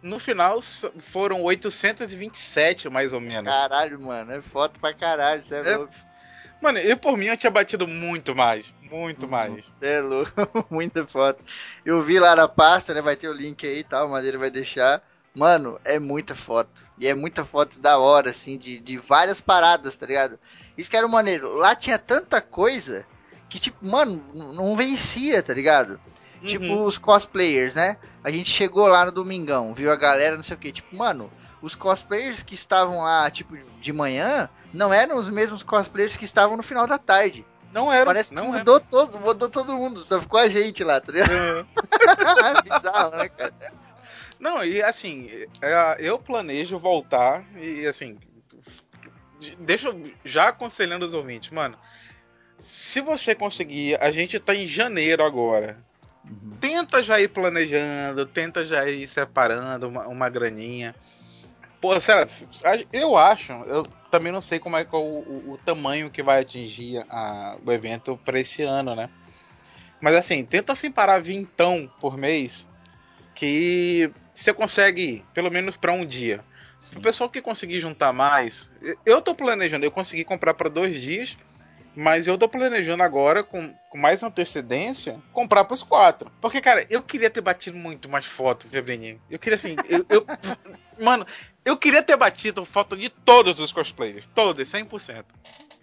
no 0.00 0.18
final 0.18 0.60
foram 0.62 1.42
827 1.42 2.88
mais 2.88 3.12
ou 3.12 3.20
menos. 3.20 3.52
Caralho, 3.52 4.00
mano, 4.00 4.32
é 4.32 4.40
foto 4.40 4.80
pra 4.80 4.94
caralho, 4.94 5.42
você 5.42 5.56
é, 5.56 5.58
é 5.58 5.76
louco. 5.76 5.94
Mano, 6.60 6.78
eu 6.78 6.96
por 6.96 7.16
mim 7.16 7.26
eu 7.26 7.36
tinha 7.36 7.50
batido 7.50 7.86
muito 7.86 8.34
mais. 8.34 8.72
Muito 8.90 9.24
uhum. 9.24 9.30
mais. 9.30 9.64
É 9.82 10.00
louco, 10.00 10.66
muita 10.70 11.06
foto. 11.06 11.44
Eu 11.84 12.00
vi 12.00 12.18
lá 12.18 12.34
na 12.34 12.48
pasta, 12.48 12.94
né? 12.94 13.02
Vai 13.02 13.16
ter 13.16 13.28
o 13.28 13.34
link 13.34 13.66
aí 13.66 13.80
e 13.80 13.84
tal, 13.84 14.06
o 14.06 14.10
Madeira 14.10 14.38
vai 14.38 14.50
deixar. 14.50 15.02
Mano, 15.34 15.80
é 15.84 15.98
muita 15.98 16.34
foto. 16.36 16.84
E 16.96 17.08
é 17.08 17.14
muita 17.14 17.44
foto 17.44 17.80
da 17.80 17.98
hora, 17.98 18.30
assim, 18.30 18.56
de, 18.56 18.78
de 18.78 18.96
várias 18.98 19.40
paradas, 19.40 19.96
tá 19.96 20.06
ligado? 20.06 20.38
Isso 20.78 20.88
que 20.88 20.96
era 20.96 21.08
maneiro. 21.08 21.56
Lá 21.56 21.74
tinha 21.74 21.98
tanta 21.98 22.40
coisa 22.40 23.04
que, 23.48 23.58
tipo, 23.58 23.84
mano, 23.84 24.24
não 24.32 24.76
vencia, 24.76 25.42
tá 25.42 25.52
ligado? 25.52 26.00
Uhum. 26.40 26.46
Tipo, 26.46 26.84
os 26.84 26.98
cosplayers, 26.98 27.74
né? 27.74 27.96
A 28.22 28.30
gente 28.30 28.48
chegou 28.48 28.86
lá 28.86 29.06
no 29.06 29.12
domingão, 29.12 29.74
viu 29.74 29.90
a 29.90 29.96
galera, 29.96 30.36
não 30.36 30.44
sei 30.44 30.54
o 30.54 30.58
que. 30.58 30.70
Tipo, 30.70 30.94
mano, 30.94 31.32
os 31.60 31.74
cosplayers 31.74 32.42
que 32.42 32.54
estavam 32.54 33.02
lá, 33.02 33.28
tipo, 33.28 33.56
de 33.80 33.92
manhã, 33.92 34.48
não 34.72 34.92
eram 34.92 35.18
os 35.18 35.28
mesmos 35.28 35.64
cosplayers 35.64 36.16
que 36.16 36.24
estavam 36.24 36.56
no 36.56 36.62
final 36.62 36.86
da 36.86 36.98
tarde. 36.98 37.44
Não 37.72 37.92
era. 37.92 38.06
Parece 38.06 38.30
que 38.30 38.36
não 38.36 38.52
mudou 38.52 38.76
era. 38.76 38.84
todo, 38.88 39.20
mudou 39.20 39.48
todo 39.48 39.74
mundo, 39.74 40.00
só 40.04 40.20
ficou 40.20 40.38
a 40.38 40.46
gente 40.46 40.84
lá, 40.84 41.00
tá 41.00 41.10
ligado? 41.10 41.32
Uhum. 41.32 41.66
Bizarro, 42.62 43.16
né, 43.16 43.28
cara? 43.28 43.54
Não, 44.44 44.62
e 44.62 44.82
assim, 44.82 45.30
é, 45.62 45.96
eu 46.00 46.18
planejo 46.18 46.78
voltar 46.78 47.42
e 47.56 47.86
assim. 47.86 48.18
Deixa 49.60 49.88
eu 49.88 50.12
já 50.22 50.48
aconselhando 50.48 51.06
os 51.06 51.14
ouvintes, 51.14 51.48
mano. 51.48 51.78
Se 52.58 53.00
você 53.00 53.34
conseguir, 53.34 53.98
a 54.02 54.10
gente 54.10 54.38
tá 54.38 54.54
em 54.54 54.66
janeiro 54.66 55.24
agora. 55.24 55.82
Uhum. 56.26 56.58
Tenta 56.60 57.02
já 57.02 57.18
ir 57.18 57.28
planejando, 57.28 58.26
tenta 58.26 58.66
já 58.66 58.86
ir 58.86 59.06
separando 59.06 59.88
uma, 59.88 60.06
uma 60.08 60.28
graninha. 60.28 60.94
Pô, 61.80 61.98
sério, 61.98 62.26
eu 62.92 63.16
acho, 63.16 63.50
eu 63.52 63.82
também 64.10 64.30
não 64.30 64.42
sei 64.42 64.58
como 64.58 64.76
é, 64.76 64.82
é 64.82 64.88
o, 64.92 64.96
o, 64.96 65.52
o 65.52 65.58
tamanho 65.58 66.10
que 66.10 66.22
vai 66.22 66.40
atingir 66.40 66.98
a, 67.08 67.56
o 67.64 67.72
evento 67.72 68.18
para 68.22 68.38
esse 68.38 68.62
ano, 68.62 68.94
né? 68.94 69.08
Mas 70.02 70.14
assim, 70.14 70.44
tenta 70.44 70.74
separar 70.74 71.22
vintão 71.22 71.90
por 71.98 72.18
mês 72.18 72.68
que 73.34 74.12
você 74.34 74.52
consegue 74.52 75.24
pelo 75.32 75.50
menos 75.50 75.76
para 75.76 75.92
um 75.92 76.04
dia. 76.04 76.44
Sim. 76.80 76.98
O 76.98 77.00
pessoal 77.00 77.30
que 77.30 77.40
conseguir 77.40 77.80
juntar 77.80 78.12
mais, 78.12 78.70
eu 79.06 79.22
tô 79.22 79.34
planejando, 79.34 79.86
eu 79.86 79.90
consegui 79.90 80.24
comprar 80.24 80.52
para 80.52 80.68
dois 80.68 81.00
dias, 81.00 81.38
mas 81.96 82.26
eu 82.26 82.36
tô 82.36 82.48
planejando 82.48 83.02
agora 83.02 83.42
com, 83.44 83.72
com 83.88 83.96
mais 83.96 84.22
antecedência 84.22 85.22
comprar 85.32 85.64
para 85.64 85.74
os 85.74 85.82
quatro. 85.82 86.30
Porque, 86.40 86.60
cara, 86.60 86.84
eu 86.90 87.02
queria 87.02 87.30
ter 87.30 87.40
batido 87.40 87.78
muito 87.78 88.08
mais 88.08 88.26
foto, 88.26 88.68
Febreninho. 88.68 89.20
Eu 89.30 89.38
queria 89.38 89.54
assim, 89.54 89.76
eu, 89.88 90.04
eu 90.10 90.26
mano, 91.02 91.26
eu 91.64 91.76
queria 91.76 92.02
ter 92.02 92.16
batido 92.16 92.64
foto 92.64 92.96
de 92.96 93.08
todos 93.08 93.60
os 93.60 93.72
cosplayers, 93.72 94.26
todos, 94.34 94.68
100%. 94.68 95.24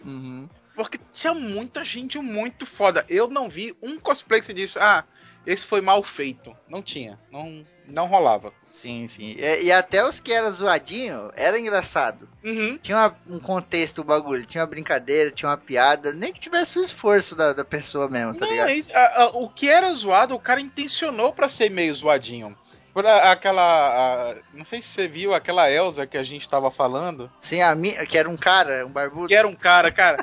Uhum. 0.03 0.49
Porque 0.75 0.99
tinha 1.11 1.33
muita 1.33 1.83
gente 1.83 2.19
muito 2.19 2.65
foda. 2.65 3.05
Eu 3.09 3.27
não 3.27 3.49
vi 3.49 3.75
um 3.81 3.97
cosplay 3.97 4.39
que 4.39 4.45
se 4.45 4.53
disse, 4.53 4.77
ah, 4.79 5.03
esse 5.45 5.65
foi 5.65 5.81
mal 5.81 6.03
feito. 6.03 6.55
Não 6.67 6.81
tinha. 6.81 7.19
Não, 7.31 7.65
não 7.91 8.07
rolava. 8.07 8.53
Sim, 8.71 9.07
sim. 9.07 9.35
E, 9.37 9.65
e 9.65 9.71
até 9.71 10.05
os 10.05 10.19
que 10.19 10.31
eram 10.31 10.49
zoadinho, 10.49 11.29
era 11.35 11.59
engraçado. 11.59 12.27
Uhum. 12.43 12.77
Tinha 12.77 12.97
uma, 12.97 13.17
um 13.35 13.39
contexto 13.39 13.99
o 13.99 14.03
bagulho, 14.03 14.45
tinha 14.45 14.63
uma 14.63 14.69
brincadeira, 14.69 15.29
tinha 15.31 15.49
uma 15.49 15.57
piada, 15.57 16.13
nem 16.13 16.31
que 16.31 16.39
tivesse 16.39 16.79
o 16.79 16.83
esforço 16.83 17.35
da, 17.35 17.53
da 17.53 17.65
pessoa 17.65 18.09
mesmo, 18.09 18.33
tá 18.33 18.45
não, 18.45 18.51
ligado? 18.51 18.69
Isso, 18.71 18.95
a, 18.95 19.23
a, 19.23 19.27
o 19.37 19.49
que 19.49 19.69
era 19.69 19.93
zoado, 19.93 20.33
o 20.33 20.39
cara 20.39 20.61
intencionou 20.61 21.33
para 21.33 21.49
ser 21.49 21.69
meio 21.69 21.93
zoadinho. 21.93 22.57
Por 22.93 23.05
aquela. 23.05 24.31
A, 24.31 24.35
não 24.53 24.65
sei 24.65 24.81
se 24.81 24.89
você 24.89 25.07
viu 25.07 25.33
aquela 25.33 25.71
Elsa 25.71 26.05
que 26.05 26.17
a 26.17 26.23
gente 26.23 26.47
tava 26.47 26.69
falando. 26.69 27.31
Sim, 27.39 27.61
a 27.61 27.73
minha, 27.73 28.05
que 28.05 28.17
era 28.17 28.29
um 28.29 28.35
cara, 28.35 28.85
um 28.85 28.91
barbudo. 28.91 29.27
Que 29.27 29.35
era 29.35 29.47
um 29.47 29.55
cara, 29.55 29.91
cara. 29.91 30.17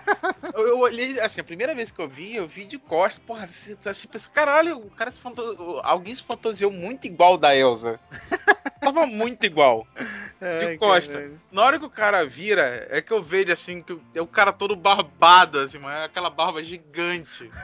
eu, 0.54 0.68
eu, 0.68 0.78
olhei, 0.81 1.18
assim, 1.20 1.40
a 1.40 1.44
primeira 1.44 1.74
vez 1.74 1.90
que 1.90 2.00
eu 2.00 2.09
vi, 2.09 2.37
eu 2.37 2.46
vi 2.46 2.66
de 2.66 2.78
costas. 2.78 3.22
Porra, 3.24 3.44
assim, 3.44 3.76
assim 3.85 4.07
pensei, 4.09 4.31
caralho, 4.33 4.78
o 4.78 4.90
cara 4.90 5.11
se 5.11 5.20
alguém 5.83 6.14
se 6.14 6.22
fantasiou 6.22 6.70
muito 6.70 7.07
igual 7.07 7.38
da 7.38 7.57
Elsa. 7.57 7.98
Tava 8.81 9.07
muito 9.07 9.44
igual. 9.44 9.87
De 10.40 10.66
Ai, 10.66 10.79
costa. 10.79 11.14
Caralho. 11.14 11.40
Na 11.51 11.64
hora 11.64 11.79
que 11.79 11.85
o 11.85 11.90
cara 11.90 12.24
vira, 12.24 12.87
é 12.90 13.03
que 13.03 13.12
eu 13.12 13.22
vejo 13.22 13.53
assim, 13.53 13.83
que 13.83 13.98
é 14.14 14.22
o 14.22 14.27
cara 14.27 14.53
todo 14.53 14.77
barbado, 14.77 15.59
assim, 15.59 15.79
mano. 15.79 16.05
Aquela 16.05 16.31
barba 16.31 16.62
gigante. 16.62 17.51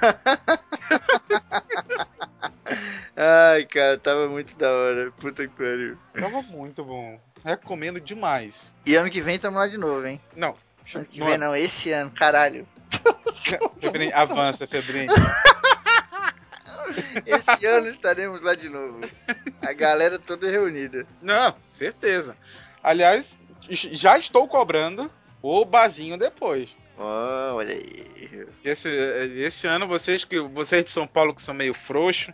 Ai, 3.17 3.65
cara, 3.67 3.97
tava 3.97 4.29
muito 4.29 4.59
da 4.59 4.73
hora. 4.73 5.13
Puta 5.13 5.47
que 5.47 5.55
pariu. 5.55 5.97
Tava 6.13 6.43
muito 6.43 6.85
bom. 6.85 7.21
Recomendo 7.45 8.01
demais. 8.01 8.75
E 8.85 8.97
ano 8.97 9.11
que 9.11 9.21
vem 9.21 9.39
tamo 9.39 9.59
lá 9.59 9.69
de 9.69 9.79
novo, 9.79 10.05
hein? 10.07 10.21
Não. 10.35 10.57
Ano 10.95 11.05
que 11.05 11.23
vem 11.23 11.39
não, 11.39 11.55
esse 11.55 11.93
ano, 11.93 12.11
caralho. 12.11 12.67
Febrinho, 13.81 14.11
avança, 14.15 14.67
Febrinho. 14.67 15.13
Esse 17.27 17.67
ano 17.67 17.89
estaremos 17.89 18.43
lá 18.43 18.55
de 18.55 18.69
novo. 18.69 19.01
A 19.63 19.73
galera 19.73 20.19
toda 20.19 20.51
reunida. 20.51 21.07
Não, 21.23 21.55
certeza. 21.67 22.37
Aliás, 22.85 23.35
já 23.71 24.19
estou 24.19 24.47
cobrando 24.47 25.11
o 25.43 25.65
bazinho 25.65 26.19
depois. 26.19 26.77
Oh, 26.99 27.55
olha 27.55 27.75
aí. 27.75 28.47
Esse, 28.63 28.89
esse 28.89 29.67
ano, 29.67 29.89
vocês 29.89 30.23
que 30.23 30.39
vocês 30.39 30.85
de 30.85 30.91
São 30.91 31.07
Paulo 31.07 31.35
que 31.35 31.43
são 31.43 31.55
meio 31.55 31.73
frouxos, 31.73 32.33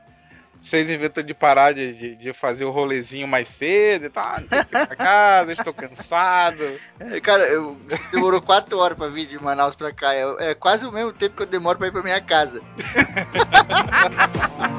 Vocês 0.61 0.91
inventam 0.91 1.25
de 1.25 1.33
parar 1.33 1.73
de, 1.73 1.95
de, 1.95 2.17
de, 2.17 2.33
fazer 2.35 2.67
o 2.67 2.71
rolezinho 2.71 3.27
mais 3.27 3.49
cedo 3.49 4.07
e 4.07 4.11
tal. 4.11 4.41
Não 4.41 4.49
tem 4.49 4.87
pra 4.87 4.97
casa, 4.97 5.53
estou 5.53 5.73
cansado. 5.73 6.63
É, 6.99 7.19
cara, 7.19 7.47
eu, 7.47 7.81
demorou 8.13 8.43
quatro 8.43 8.79
horas 8.79 8.99
pra 8.99 9.09
vir 9.09 9.27
de 9.27 9.43
Manaus 9.43 9.75
pra 9.75 9.91
cá. 9.91 10.15
É, 10.15 10.51
é 10.51 10.55
quase 10.55 10.85
o 10.85 10.93
mesmo 10.93 11.15
tempo 11.15 11.37
que 11.37 11.43
eu 11.43 11.47
demoro 11.47 11.79
pra 11.79 11.89
ir 11.89 11.93
pra 11.93 12.03
minha 12.03 12.21
casa. 12.21 12.61